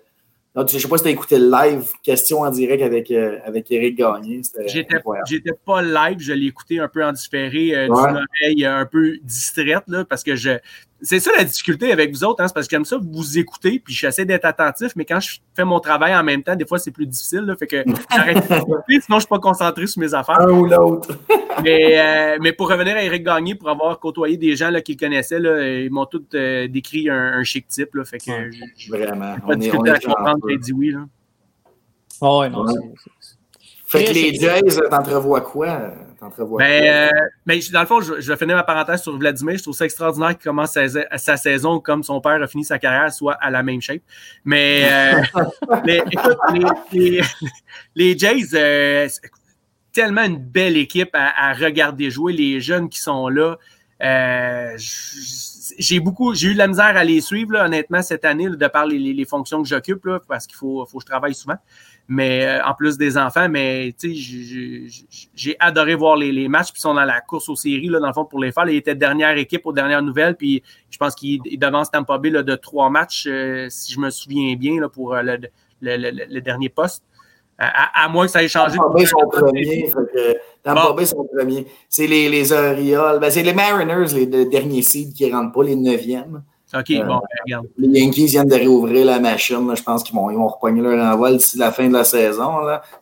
[0.55, 3.11] donc, je ne sais pas si tu as écouté le live, question en direct avec,
[3.13, 4.43] euh, avec Eric Gagné.
[4.67, 9.19] J'étais pas live, je l'ai écouté un peu en différé, euh, d'une oreille un peu
[9.23, 10.59] distraite, là, parce que je.
[11.03, 13.79] C'est ça la difficulté avec vous autres, hein, c'est parce que comme ça, vous écoutez,
[13.79, 16.79] puis j'essaie d'être attentif, mais quand je fais mon travail en même temps, des fois,
[16.79, 17.41] c'est plus difficile.
[17.41, 20.41] Là, fait que j'arrête d'écouter, sinon je ne suis pas concentré sur mes affaires.
[20.41, 21.17] Un ou l'autre.
[21.63, 24.97] mais, euh, mais pour revenir à Eric Gagné, pour avoir côtoyé des gens là, qu'il
[24.97, 27.95] connaissait, là, ils m'ont tous décrit un, chic type.
[27.95, 29.37] Là, fait que, Vraiment.
[29.37, 30.91] Pas on est, à comprendre qu'il dit oui.
[30.91, 31.07] Là.
[32.21, 32.67] Oh, ouais, non,
[33.91, 35.91] Fait que les Jays, t'entrevois quoi?
[36.59, 37.09] Ben, euh,
[37.47, 39.57] ben, dans le fond, je, vais finir ma parenthèse sur Vladimir.
[39.57, 40.79] Je trouve ça extraordinaire qu'il commence
[41.17, 44.03] sa, saison comme son père a fini sa carrière, soit à la même shape.
[44.45, 45.23] Mais euh,
[45.85, 46.39] les, écoute,
[47.95, 49.09] les, Jays, euh,
[49.93, 53.57] tellement une belle équipe à, regarder jouer, les jeunes qui sont là.
[55.79, 58.87] j'ai beaucoup, j'ai eu de la misère à les suivre, honnêtement, cette année, de par
[58.87, 61.57] les, fonctions que j'occupe, parce qu'il faut, faut que je travaille souvent
[62.13, 66.83] mais euh, en plus des enfants, mais j'ai adoré voir les, les matchs, puis ils
[66.83, 68.69] sont dans la course aux séries, là, dans le fond, pour les faire.
[68.69, 72.43] Ils étaient dernière équipe aux dernières nouvelles, puis je pense qu'ils devancent Tampa Bay là,
[72.43, 75.39] de trois matchs, euh, si je me souviens bien, là, pour euh, le,
[75.83, 77.05] le, le, dernier poste.
[77.59, 78.77] À, moins que ça ait changé.
[78.77, 79.93] Tampa Bay sont premiers.
[80.65, 81.67] Tampa Bay sont premiers.
[81.89, 83.21] C'est les, les Orioles.
[83.21, 86.43] Ben, c'est les Mariners, les, derniers seeds qui ne rentrent pas, les neuvièmes.
[86.73, 87.67] OK, bon, ben, regarde.
[87.79, 89.75] Les Yankees viennent de réouvrir la machine.
[89.75, 92.53] je pense qu'ils vont, ils vont repogner leur envol d'ici la fin de la saison.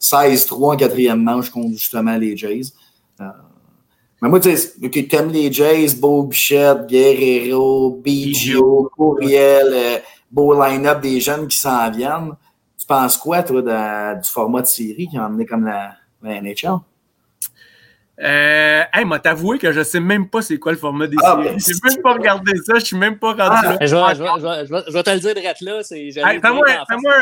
[0.01, 2.73] 16-3 en quatrième manche contre justement les Jays.
[3.21, 3.25] Euh,
[4.23, 9.99] mais moi, tu sais, tu aimes les Jays, Beau Bichette, Guerrero, Biggio, Courriel, euh,
[10.31, 12.33] beau line-up des jeunes qui s'en viennent.
[12.79, 15.93] Tu penses quoi, toi, du format de série qui a emmené comme la,
[16.23, 16.79] la NHL?
[18.21, 21.37] Euh, hey, m'a t'avoué que je sais même pas c'est quoi le format des ah,
[21.37, 21.55] séries.
[21.55, 23.77] Ben, J'ai même pas regardé ça, je suis même pas rendu ah, là.
[23.81, 25.83] Je vais, je, vais, te le dire direct là.
[25.85, 27.15] Fais-moi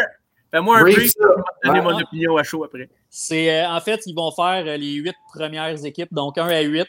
[0.50, 2.88] fais un brief, je donner mon opinion à chaud après.
[3.10, 6.60] C'est, euh, en fait, ils vont faire euh, les huit premières équipes, donc 1 à
[6.60, 6.86] 8.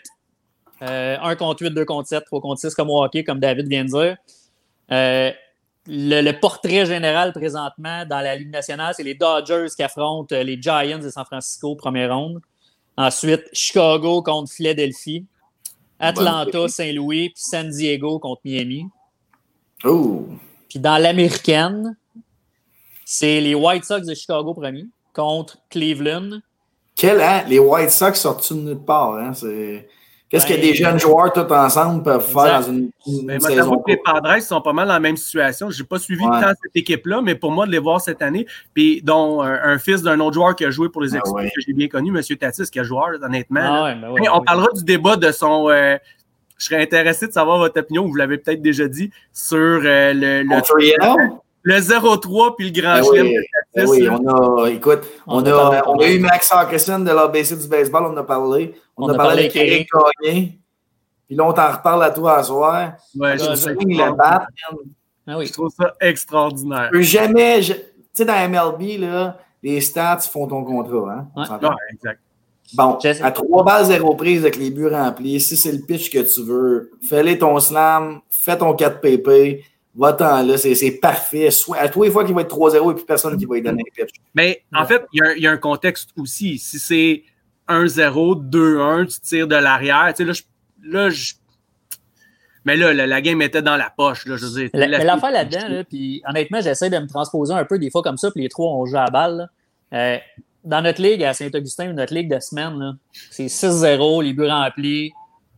[0.83, 3.67] Euh, 1 contre 8, 2 contre 7, 3 contre 6 comme au hockey, comme David
[3.67, 4.17] vient de dire.
[4.91, 5.31] Euh,
[5.87, 10.61] le, le, portrait général présentement dans la Ligue nationale, c'est les Dodgers qui affrontent les
[10.61, 12.41] Giants de San Francisco, première ronde.
[12.97, 15.25] Ensuite, Chicago contre Philadelphie.
[15.99, 18.85] Atlanta, Saint-Louis, puis San Diego contre Miami.
[19.83, 20.27] Oh.
[20.69, 21.97] Puis dans l'américaine,
[23.05, 26.41] c'est les White Sox de Chicago premier contre Cleveland.
[26.95, 27.43] Quel, hein?
[27.47, 29.33] Les White Sox sortent de nulle part, hein?
[29.33, 29.87] C'est...
[30.29, 33.81] Qu'est-ce que des jeunes joueurs tous ensemble peuvent faire dans une, une saison?
[33.87, 35.69] les Padres sont pas mal dans la même situation.
[35.69, 38.45] Je n'ai pas suivi tant cette équipe-là, mais pour moi, de les voir cette année,
[38.73, 41.61] puis dont un, fils d'un autre joueur qui a joué pour les ah Expos, que
[41.65, 42.21] j'ai bien connu, M.
[42.37, 43.85] Tatis, qui a joué, honnêtement.
[43.85, 45.69] Ah ben on parlera du débat de son...
[45.69, 45.97] Euh,
[46.57, 50.41] je serais intéressé de savoir votre opinion, vous l'avez peut-être déjà dit, sur euh, le,
[50.41, 53.37] le, le 0-3 puis le grand ben oui,
[53.75, 57.67] ben oui, on a, écoute, on, a, on a eu Max Harkison de l'ABC du
[57.67, 58.73] baseball, on a parlé.
[58.95, 59.89] On, a, parlé avec Eric
[60.23, 60.57] Gagné.
[61.27, 62.93] Puis là, on t'en reparle à toi à soir.
[63.17, 64.15] Ouais, je, le
[65.29, 65.45] ah oui.
[65.45, 66.87] je trouve ça extraordinaire.
[66.93, 67.73] Je peux jamais, tu
[68.13, 71.15] sais, dans MLB, là, les stats font ton contrat.
[71.15, 71.27] Hein?
[71.35, 71.69] Ouais.
[71.91, 72.21] exact.
[72.75, 76.19] Bon, à 3 balles, 0 prise avec les buts remplis, si c'est le pitch que
[76.19, 79.63] tu veux, fais-les ton slam, fais ton 4 PP,
[79.97, 81.49] va-t'en là, c'est parfait.
[81.77, 83.83] À tous les fois qu'il va être 3-0 et plus personne qui va lui donner
[83.83, 84.15] un pitch.
[84.35, 86.59] Mais en fait, il y, a un contexte aussi.
[86.59, 87.23] Si c'est
[87.67, 90.43] 1-0, 2-1, tu tires de l'arrière, tu sais, là, je,
[90.83, 91.33] là je,
[92.67, 94.25] mais là, la, game était dans la poche.
[94.25, 97.53] Là, je veux dire, la, mais l'affaire là-dedans, là, puis honnêtement, j'essaie de me transposer
[97.53, 99.49] un peu des fois comme ça, puis les trois, on joue à balle.
[99.93, 100.17] Euh,
[100.65, 102.97] dans notre ligue à Saint-Augustin, notre ligue de semaine,
[103.31, 105.13] c'est 6-0, les buts remplis.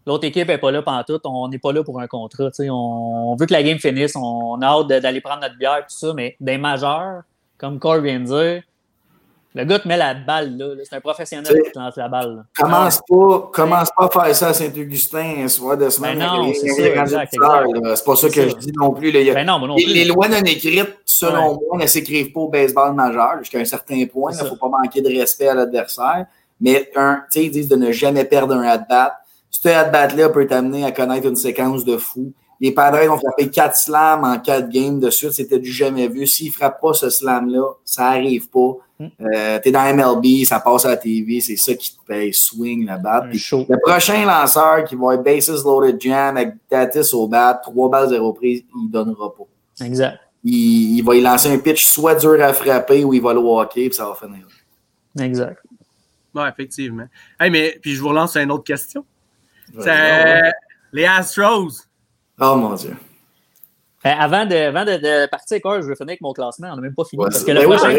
[0.10, 1.20] L'autre équipe n'est pas là tout.
[1.26, 2.50] On n'est pas là pour un contrat.
[2.62, 4.16] On, on, veut que la game finisse.
[4.16, 6.16] On, a hâte d'aller prendre notre bière, tout ça.
[6.16, 7.22] Mais des majeurs,
[7.60, 8.64] comme Corey vient de dire,
[9.54, 10.66] le gars te met la balle là.
[10.84, 12.44] C'est un professionnel qui te lance la balle.
[12.58, 16.18] Commence, pas, commence pas à faire ça à Saint-Augustin un soir de semaine.
[16.18, 19.12] Ben non, c'est pas ça que je dis non plus.
[19.12, 19.86] Ben non, non plus.
[19.86, 24.04] Les, lois non écrites, selon moi, ne s'écrivent pas au baseball majeur jusqu'à un certain
[24.08, 24.32] point.
[24.32, 26.26] Il ne faut pas manquer de respect à l'adversaire.
[26.60, 29.19] Mais un, ils disent de ne jamais perdre un at-bat.
[29.62, 32.32] Ce at-bat-là peut t'amener à connaître une séquence de fou.
[32.62, 35.34] Les Padres ont frappé quatre slams en quatre games de suite.
[35.34, 36.26] C'était du jamais vu.
[36.28, 38.78] S'ils ne frappent pas ce slam-là, ça n'arrive pas.
[39.00, 39.08] Hmm.
[39.22, 42.34] Euh, tu es dans MLB, ça passe à la TV, c'est ça qui te paye.
[42.34, 43.34] Swing la batte.
[43.34, 48.10] Le prochain lanceur qui va être bases loaded jam avec Tatis au bat, 3 balles
[48.10, 49.86] 0 prise, il ne donnera pas.
[49.86, 50.20] Exact.
[50.44, 53.90] Il, va y lancer un pitch soit dur à frapper ou il va le walker
[53.90, 54.48] puis ça va finir.
[55.20, 55.62] Exact.
[56.34, 57.08] Oui, effectivement.
[57.38, 59.04] Hey, mais puis je vous relance une autre question.
[60.94, 61.90] Les Astros,
[62.42, 62.96] Oh mon Dieu.
[64.04, 66.70] Ben, avant, de, avant de, partir, je vais finir avec mon classement.
[66.72, 67.22] On n'a même pas fini.
[67.22, 67.90] parce que le, prochain,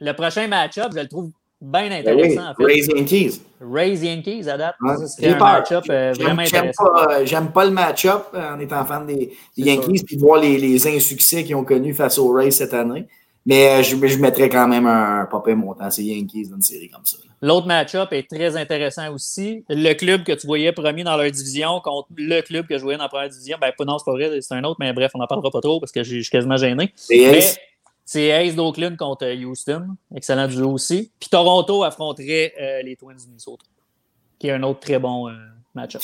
[0.00, 2.50] le, prochain, match-up, je le trouve bien ben intéressant.
[2.50, 2.64] en fait.
[2.64, 3.40] Raise Yankees.
[3.60, 4.74] Raise Yankees à date.
[5.06, 6.84] c'est un match-up euh, vraiment intéressant.
[7.24, 11.44] J'aime pas, le match-up en étant fan des, Yankees puis de voir les, les insuccès
[11.44, 13.06] qu'ils ont connus face aux Rays cette année.
[13.46, 15.88] Mais euh, je, je mettrais quand même un, un montant.
[15.90, 17.16] C'est Yankees dans une série comme ça.
[17.40, 19.64] L'autre match-up est très intéressant aussi.
[19.68, 22.98] Le club que tu voyais premier dans leur division contre le club que je voyais
[22.98, 23.56] dans la première division.
[23.60, 25.78] Ben, non, c'est pas vrai, c'est un autre, mais bref, on n'en parlera pas trop
[25.78, 26.92] parce que je suis quasiment gêné.
[28.04, 29.96] C'est Ace d'Oakland contre Houston.
[30.14, 31.12] Excellent duo aussi.
[31.20, 33.64] Puis Toronto affronterait euh, les Twins du Minnesota,
[34.38, 35.32] qui est un autre très bon euh,
[35.74, 36.02] match-up.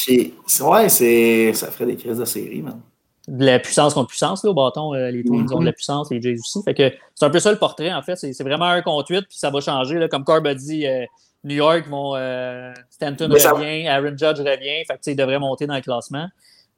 [0.61, 2.80] Ouais, ça ferait des crises de série, man
[3.29, 4.95] de la puissance contre puissance là, au bâton.
[4.95, 6.62] Euh, les Twins ont de la puissance, les Jays aussi.
[6.64, 8.16] Fait que c'est un peu ça le portrait, en fait.
[8.16, 9.99] C'est vraiment un contre 8, puis ça va changer.
[9.99, 11.05] Là, comme Corb a dit, euh,
[11.45, 14.85] New York, vont, euh, Stanton revient, Aaron Judge revient.
[14.87, 16.29] Fait que, il devrait monter dans le classement.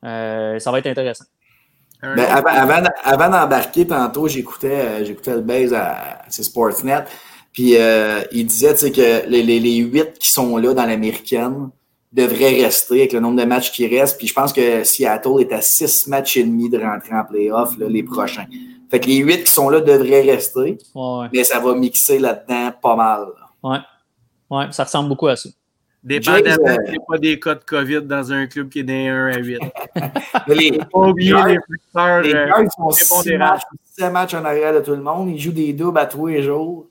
[0.03, 1.25] ça va être intéressant.
[2.03, 7.05] Ben, avant, avant, d'embarquer, tantôt, j'écoutais j'écoutais le base à, Sportsnet.
[7.53, 7.77] Puis
[8.33, 11.71] il disait que les, les, les 8 qui sont là dans l'américaine,
[12.15, 14.17] devrait rester avec le nombre de matchs qui restent.
[14.19, 17.77] Puis je pense que Seattle est à six matchs et demi de rentrer en playoff
[17.79, 18.47] les prochains.
[18.91, 20.79] Fait que les huit qui sont là devraient rester.
[21.33, 23.27] Mais ça va mixer là-dedans pas mal.
[23.63, 23.79] Ouais.
[24.51, 25.49] Ouais, ça ressemble beaucoup à ça.
[26.05, 28.95] Dépendamment qu'il n'y a pas des cas de COVID dans un club qui est d'un
[28.95, 29.59] 1 à 8.
[30.49, 32.21] les, pas oublier les fructeurs.
[32.21, 35.31] Les gars, ils font six matchs, six matchs en arrière de tout le monde.
[35.31, 36.89] Ils jouent des doubles à tous les jours.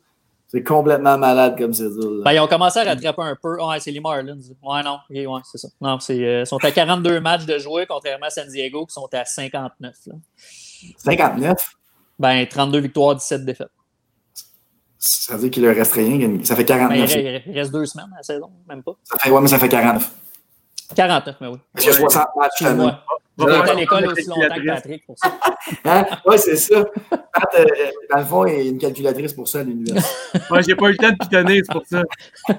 [0.54, 1.90] C'est complètement malade comme c'est
[2.24, 3.60] Ben, ils ont commencé à rattraper un peu.
[3.60, 4.38] Ouais, c'est les Marlins.
[4.62, 5.00] Ouais, non.
[5.10, 5.68] Ouais, c'est ça.
[5.82, 9.10] Non, c'est, euh, sont à 42 matchs de jouer, contrairement à San Diego, qui sont
[9.14, 9.96] à 59.
[10.06, 10.14] Là.
[10.98, 11.76] 59?
[12.20, 13.68] Ben, 32 victoires, 17 défaites.
[15.00, 16.38] Ça veut dire qu'il leur reste rien.
[16.44, 17.14] Ça fait 49.
[17.14, 18.94] Ben, il reste deux semaines à la saison, même pas.
[19.04, 20.12] Ça fait, ouais, mais ça fait 49.
[20.96, 21.58] 49, mais oui.
[21.74, 22.64] Parce a 60 matchs.
[23.38, 25.40] J'ai été à l'école aussi longtemps que Patrick pour ça.
[25.86, 26.06] Hein?
[26.26, 26.76] Oui, c'est ça.
[26.76, 27.66] Euh,
[28.12, 30.40] dans le fond, il y a une calculatrice pour ça à l'université.
[30.50, 32.04] Moi, j'ai pas eu le temps de pitonner, c'est pour ça.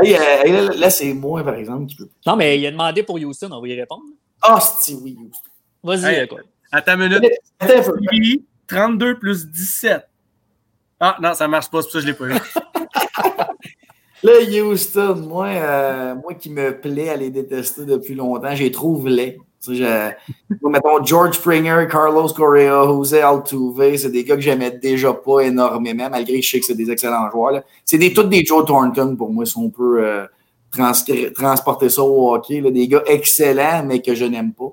[0.00, 2.08] Euh, là, c'est moi, par exemple, qui peut.
[2.24, 4.04] Non, mais il a demandé pour Houston, on va y répondre.
[4.40, 5.50] Ah, c'est oui, Houston.
[5.82, 6.40] Vas-y, hey, quoi.
[6.70, 7.24] À ta minute.
[8.68, 10.08] 32 plus 17.
[11.00, 12.34] Ah, non, ça marche pas, c'est pour ça que je l'ai pas eu.
[14.22, 18.70] Là, Houston, moi, euh, moi qui me plaît à les détester depuis longtemps, j'ai
[19.66, 26.08] mettons George Springer, Carlos Correa, Jose Altuve, c'est des gars que j'aimais déjà pas énormément,
[26.10, 27.62] malgré que je sais que c'est des excellents joueurs.
[27.84, 30.26] C'est des, tous des Joe Thornton pour moi, si on peut euh,
[31.34, 32.60] transporter ça au hockey.
[32.60, 34.72] Là, des gars excellents, mais que je n'aime pas.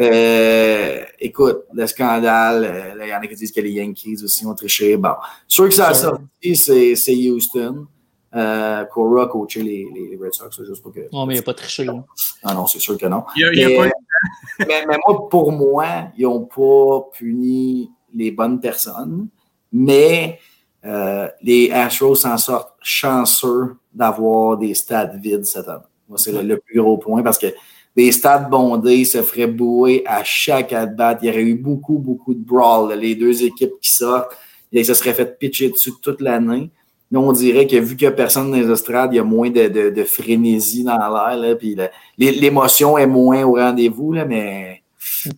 [0.00, 4.54] Euh, écoute, le scandale, il y en a qui disent que les Yankees aussi ont
[4.54, 4.96] triché.
[4.96, 5.14] Bon,
[5.46, 7.86] sûr que ça a sorti, c'est Houston.
[8.34, 11.00] Euh, Cora a coaché les, les, Red Sox, juste pour que.
[11.12, 11.88] Non, mais il n'a pas triché.
[11.88, 12.04] Hein.
[12.42, 13.22] Ah non, c'est sûr que non.
[13.36, 19.28] mais, mais, moi, pour moi, ils n'ont pas puni les bonnes personnes,
[19.72, 20.38] mais
[20.84, 25.82] euh, les Astros s'en sortent chanceux d'avoir des stades vides cette année.
[26.08, 27.46] Moi, c'est le, plus gros point parce que
[27.96, 31.18] des stades bondés se feraient bouer à chaque at-bat.
[31.22, 32.92] Il y aurait eu beaucoup, beaucoup de brawl.
[32.94, 34.34] Les deux équipes qui sortent
[34.80, 36.70] il se serait fait pitcher dessus toute l'année.
[37.10, 39.24] Nous, on dirait que vu qu'il n'y a personne dans les estrades, il y a
[39.24, 41.76] moins de, de, frénésie dans l'air, puis
[42.18, 44.82] l'émotion est moins au rendez-vous, là, mais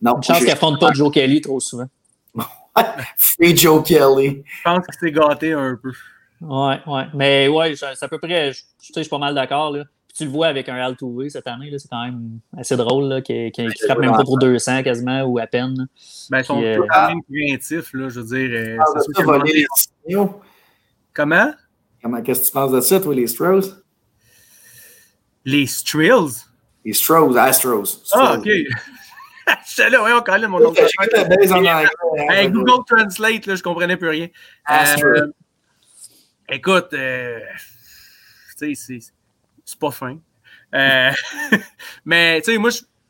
[0.01, 0.17] non.
[0.17, 1.87] Une chance qu'il n'affronte pas Joe Kelly trop souvent.
[3.17, 4.43] Free Joe Kelly.
[4.45, 5.93] Je pense qu'il s'est gâté un peu.
[6.41, 7.05] Ouais, ouais.
[7.15, 9.73] Mais ouais, c'est à peu près, je, je suis pas mal d'accord.
[9.73, 9.85] Là.
[10.15, 10.97] tu le vois avec un Al
[11.29, 15.23] cette année, c'est quand même assez drôle, qui, qui, frappe même pas pour 200 quasiment
[15.23, 15.89] ou à peine.
[16.31, 18.51] Ben, ils sont euh, quand même craintifs, là, je veux dire.
[18.53, 19.67] Euh, ah, ça, les
[21.17, 21.51] Comment?
[22.03, 23.63] Comment, qu'est-ce que tu penses de ça, toi, les Stros?
[25.47, 26.45] Les Strills?
[26.85, 28.03] Les Stros, Astros.
[28.13, 28.45] Ah, OK.
[29.67, 30.75] J'étais là, on connaît mon nom.
[32.29, 34.29] Hey, Google Translate, là, je comprenais plus rien.
[34.71, 35.29] Euh,
[36.51, 37.41] écoute, euh,
[38.59, 38.99] tu sais,
[39.65, 40.19] c'est pas fin.
[40.75, 41.13] Euh,
[42.05, 42.69] mais, tu sais, moi,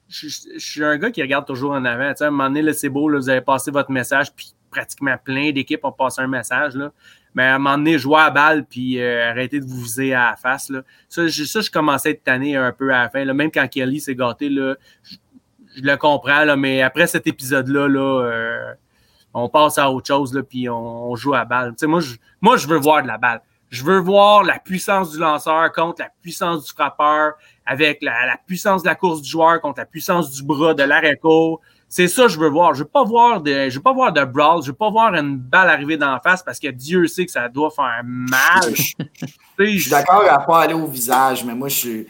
[0.08, 0.28] je
[0.58, 2.12] suis un gars qui regarde toujours en avant.
[2.12, 4.54] Tu sais, à un moment donné, c'est beau, là, vous avez passé votre message, puis
[4.70, 6.76] pratiquement plein d'équipes ont passé un message.
[6.76, 6.92] Là.
[7.36, 10.36] Mais à un moment jouer à balle puis euh, arrêter de vous viser à la
[10.36, 10.70] face.
[10.70, 10.80] Là.
[11.06, 13.24] Ça, je, ça, je commençais à être un peu à la fin.
[13.24, 13.34] Là.
[13.34, 15.16] Même quand Kelly s'est gâté, là, je,
[15.82, 18.74] le comprends, là, mais après cet épisode-là, là, euh,
[19.34, 21.74] on passe à autre chose, là, puis on, joue à balle.
[21.82, 23.42] moi, je, moi, je veux voir de la balle.
[23.68, 27.34] Je veux voir la puissance du lanceur contre la puissance du frappeur,
[27.66, 30.84] avec la, la puissance de la course du joueur contre la puissance du bras, de
[30.84, 31.60] l'arrêt-court.
[31.88, 32.74] C'est ça que je veux voir.
[32.74, 34.62] Je veux pas voir de, je veux pas voir de brawl.
[34.62, 37.48] Je veux pas voir une balle arriver d'en face parce que Dieu sait que ça
[37.48, 38.74] doit faire mal.
[39.58, 42.06] je suis d'accord à pas aller au visage, mais moi, je suis.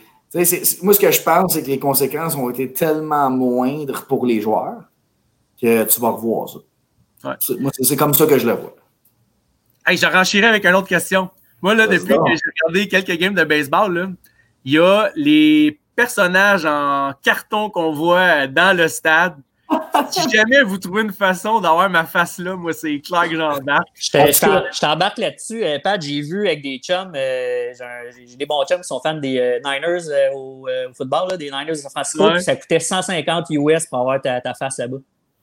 [0.83, 4.41] Moi, ce que je pense, c'est que les conséquences ont été tellement moindres pour les
[4.41, 4.83] joueurs
[5.61, 6.59] que tu vas revoir ça.
[7.59, 8.75] Moi, c'est comme ça que je le vois.
[9.87, 11.31] Hey, je renchirai avec une autre question.
[11.63, 14.15] Moi, là, depuis que j'ai regardé quelques games de baseball,
[14.65, 19.37] il y a les personnages en carton qu'on voit dans le stade
[20.11, 23.89] si jamais vous trouvez une façon d'avoir ma face là, moi, c'est clair que j'embarque.
[23.95, 25.65] Je t'embarque là-dessus.
[25.65, 27.73] Euh, Pat, j'ai vu avec des chums, euh,
[28.27, 31.75] j'ai des bons chums qui sont fans des euh, Niners au, football, des Niners de
[31.75, 34.99] San Francisco, ça coûtait 150 US pour avoir ta face là-bas.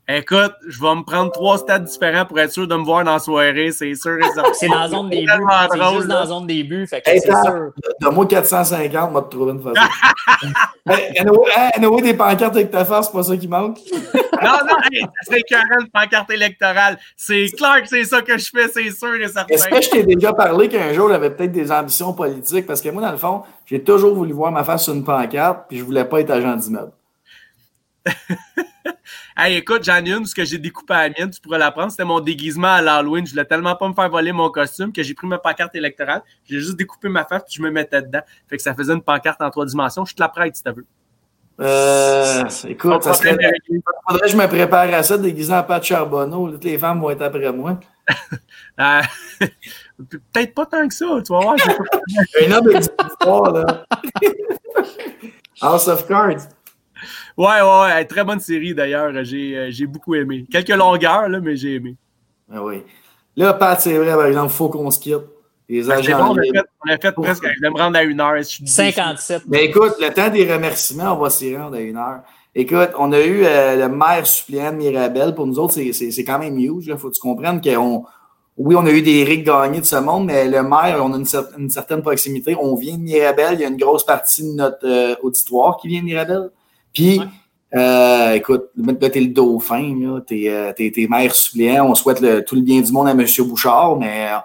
[0.06, 3.14] Écoute, je vais me prendre trois stades différents pour être sûr de me voir dans
[3.14, 4.18] la soirée, c'est sûr.
[4.54, 5.32] C'est dans la zone des buts.
[5.72, 7.72] C'est juste dans la zone des buts, fait que c'est sûr.
[8.02, 9.88] Donne-moi 450, on va te trouver une façon.
[10.90, 13.80] hey, des pancartes avec ta face, c'est pas ça qui manque.
[14.44, 17.00] non, non, c'est carrément une pancarte électorale.
[17.16, 19.54] C'est clair que c'est ça que je fais, c'est sûr et certain.
[19.54, 22.68] Est-ce que je t'ai déjà parlé qu'un jour, j'avais peut-être des ambitions politiques?
[22.68, 25.68] Parce que moi, dans le fond, j'ai toujours voulu voir ma face sur une pancarte,
[25.70, 26.92] puis je voulais pas être agent d'immeuble.
[29.38, 31.72] hey, écoute, j'en ai une, ce que j'ai découpé à la mienne, tu pourrais la
[31.72, 31.92] prendre.
[31.92, 33.26] C'était mon déguisement à l'Halloween.
[33.26, 36.22] Je voulais tellement pas me faire voler mon costume que j'ai pris ma pancarte électorale.
[36.46, 38.22] J'ai juste découpé ma face puis je me mettais dedans.
[38.50, 40.06] Fait que ça faisait une pancarte en trois dimensions.
[40.06, 40.86] Je te la prête si tu veux.
[41.60, 43.38] Euh, écoute, ça serait.
[44.08, 46.52] Faudrait que je me prépare à ça, déguisé en Pat Charbonneau.
[46.52, 47.80] Toutes les femmes vont être après moi.
[48.80, 49.02] Euh,
[50.10, 51.56] peut-être pas tant que ça, tu vas voir.
[52.42, 53.86] Un homme de là.
[55.62, 56.50] House of Cards.
[57.38, 58.06] Ouais, ouais, ouais.
[58.06, 59.12] Très bonne série d'ailleurs.
[59.24, 60.46] J'ai, euh, j'ai beaucoup aimé.
[60.52, 61.96] Quelques longueurs, là, mais j'ai aimé.
[62.52, 62.84] Ah oui.
[63.36, 65.18] Là, Pat, c'est vrai, par exemple, il faut qu'on se quitte.
[65.70, 66.32] Les ben, agents.
[66.32, 66.52] on, a fait,
[66.86, 67.46] on a fait presque.
[67.56, 68.44] Je vais me rendre à une heure.
[68.44, 69.44] 57.
[69.48, 72.22] Mais écoute, le temps des remerciements, on va s'y rendre à une heure.
[72.56, 75.34] Écoute, on a eu euh, le maire suppléant de Mirabel.
[75.34, 76.86] Pour nous autres, c'est, c'est, c'est quand même huge.
[76.88, 78.06] Il faut que tu comprennes qu'on.
[78.56, 81.18] Oui, on a eu des Rick gagnés de ce monde, mais le maire, on a
[81.18, 81.26] une,
[81.58, 82.56] une, certaine proximité.
[82.60, 83.54] On vient de Mirabel.
[83.54, 86.52] Il y a une grosse partie de notre euh, auditoire qui vient de Mirabel.
[86.94, 87.22] Puis,
[87.76, 91.90] euh, écoute, là, t'es le dauphin, t'es, euh, t'es, t'es maire suppléant.
[91.90, 93.26] On souhaite le, tout le bien du monde à M.
[93.40, 94.38] Bouchard, mais euh,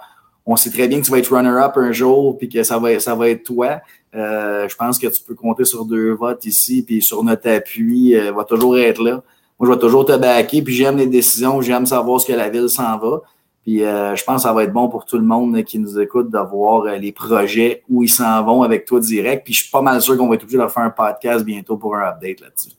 [0.47, 2.99] on sait très bien que tu vas être runner-up un jour, puis que ça va,
[3.01, 3.81] ça va être toi.
[4.15, 8.17] Euh, je pense que tu peux compter sur deux votes ici, puis sur notre appui,
[8.17, 9.23] euh, va toujours être là.
[9.59, 12.49] Moi, je vais toujours te backer, puis j'aime les décisions, j'aime savoir ce que la
[12.49, 13.21] ville s'en va.
[13.69, 16.01] Puis euh, je pense que ça va être bon pour tout le monde qui nous
[16.01, 19.45] écoute de voir les projets où ils s'en vont avec toi direct.
[19.45, 21.77] Puis je suis pas mal sûr qu'on va être obligé de faire un podcast bientôt
[21.77, 22.71] pour un update là-dessus.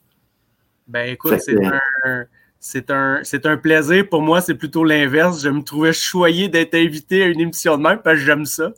[0.88, 4.10] Ben écoute, c'est un, c'est un, un, plaisir.
[4.10, 5.44] Pour moi, c'est plutôt l'inverse.
[5.44, 8.72] Je me trouvais choyé d'être invité à une émission de même parce que j'aime ça.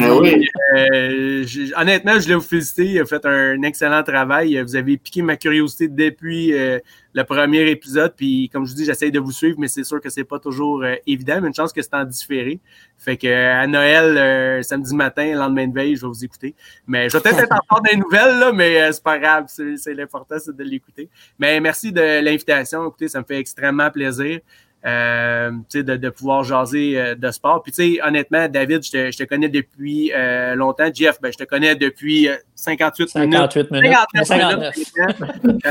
[0.00, 0.44] Ah oui.
[0.74, 1.44] Euh,
[1.76, 3.00] honnêtement, je voulais vous féliciter.
[3.00, 4.60] Vous fait un excellent travail.
[4.62, 6.80] Vous avez piqué ma curiosité depuis euh,
[7.14, 8.14] le premier épisode.
[8.16, 10.38] Puis, comme je vous dis, j'essaye de vous suivre, mais c'est sûr que c'est pas
[10.38, 11.40] toujours euh, évident.
[11.40, 12.60] Mais une chance que c'est en différé.
[12.98, 16.54] Fait que à Noël, euh, samedi matin, lendemain de veille, je vais vous écouter.
[16.86, 19.46] Mais je vais peut-être être en des nouvelles, là, mais euh, c'est pas grave.
[19.48, 21.08] C'est l'important, c'est de l'écouter.
[21.38, 22.86] Mais merci de l'invitation.
[22.86, 24.40] Écoutez, ça me fait extrêmement plaisir.
[24.84, 27.62] Euh, de, de pouvoir jaser de sport.
[27.62, 30.10] Puis, tu sais, honnêtement, David, je te, je te connais depuis
[30.56, 30.90] longtemps.
[30.92, 33.92] Jeff, ben, je te connais depuis 58, 58 minutes.
[34.24, 35.62] 59 minutes.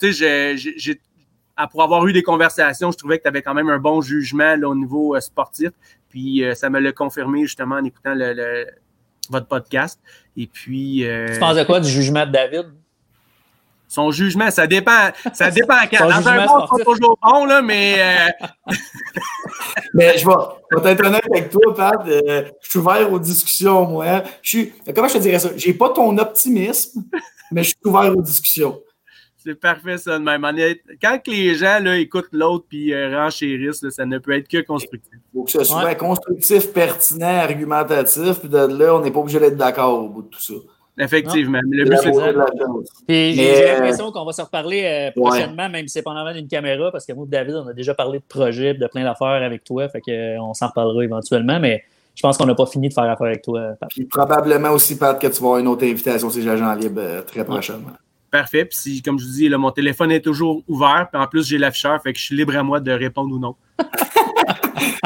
[0.00, 1.00] tu sais, j'ai
[1.66, 4.54] pour avoir eu des conversations, je trouvais que tu avais quand même un bon jugement
[4.64, 5.70] au niveau euh, sportif.
[6.08, 8.66] Puis ça me l'a confirmé justement en écoutant le,
[9.28, 10.00] votre podcast.
[10.36, 11.04] Et puis.
[11.32, 12.72] tu penses à quoi du jugement de David?
[13.90, 15.10] Son jugement, ça dépend.
[15.32, 16.08] Ça dépend quand.
[16.08, 17.96] Dans un bon, c'est pas toujours bon, là, mais.
[17.98, 18.72] Euh,
[19.94, 21.94] mais je vais, être honnête avec toi, Pat.
[22.06, 24.22] Euh, je suis ouvert aux discussions, moi.
[24.42, 25.50] Je suis, comment je te dirais ça?
[25.56, 27.02] J'ai pas ton optimisme,
[27.50, 28.80] mais je suis ouvert aux discussions.
[29.38, 30.46] C'est parfait, ça, de même.
[31.02, 35.10] Quand les gens là, écoutent l'autre puis euh, renchérissent, ça ne peut être que constructif.
[35.14, 39.40] Il faut que ce soit constructif, pertinent, argumentatif, puis de là, on n'est pas obligé
[39.40, 40.54] d'être d'accord au bout de tout ça.
[40.98, 41.60] Effectivement.
[41.68, 42.32] Le but, c'est ça.
[43.08, 46.90] J'ai l'impression qu'on va se reparler euh, prochainement, même si c'est pas en d'une caméra,
[46.90, 49.88] parce que moi David, on a déjà parlé de projets, de plein d'affaires avec toi,
[49.88, 51.82] fait qu'on s'en reparlera éventuellement, mais
[52.14, 53.72] je pense qu'on n'a pas fini de faire affaire avec toi.
[53.88, 57.22] Puis probablement aussi, Pat, que tu vas avoir une autre invitation si agents libres euh,
[57.22, 57.92] très prochainement.
[58.30, 58.64] Parfait.
[58.64, 61.08] Puis comme je vous dis, mon téléphone est toujours ouvert.
[61.12, 63.38] Puis en plus, j'ai l'afficheur, fait que je suis libre à moi de répondre ou
[63.38, 63.56] non.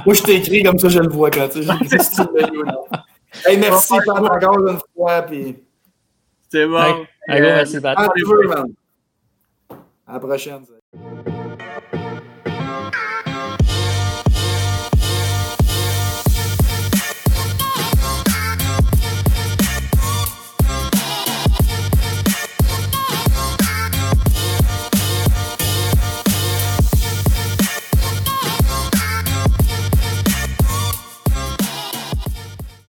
[0.05, 1.61] moi, je t'écris comme ça, je le vois quand tu
[3.47, 5.23] hey, merci, Pat, encore une fois.
[5.23, 5.57] Puis...
[6.55, 7.05] C'est bon.
[7.27, 7.99] Hey, merci, Pat.
[7.99, 8.07] À
[10.13, 10.65] la prochaine.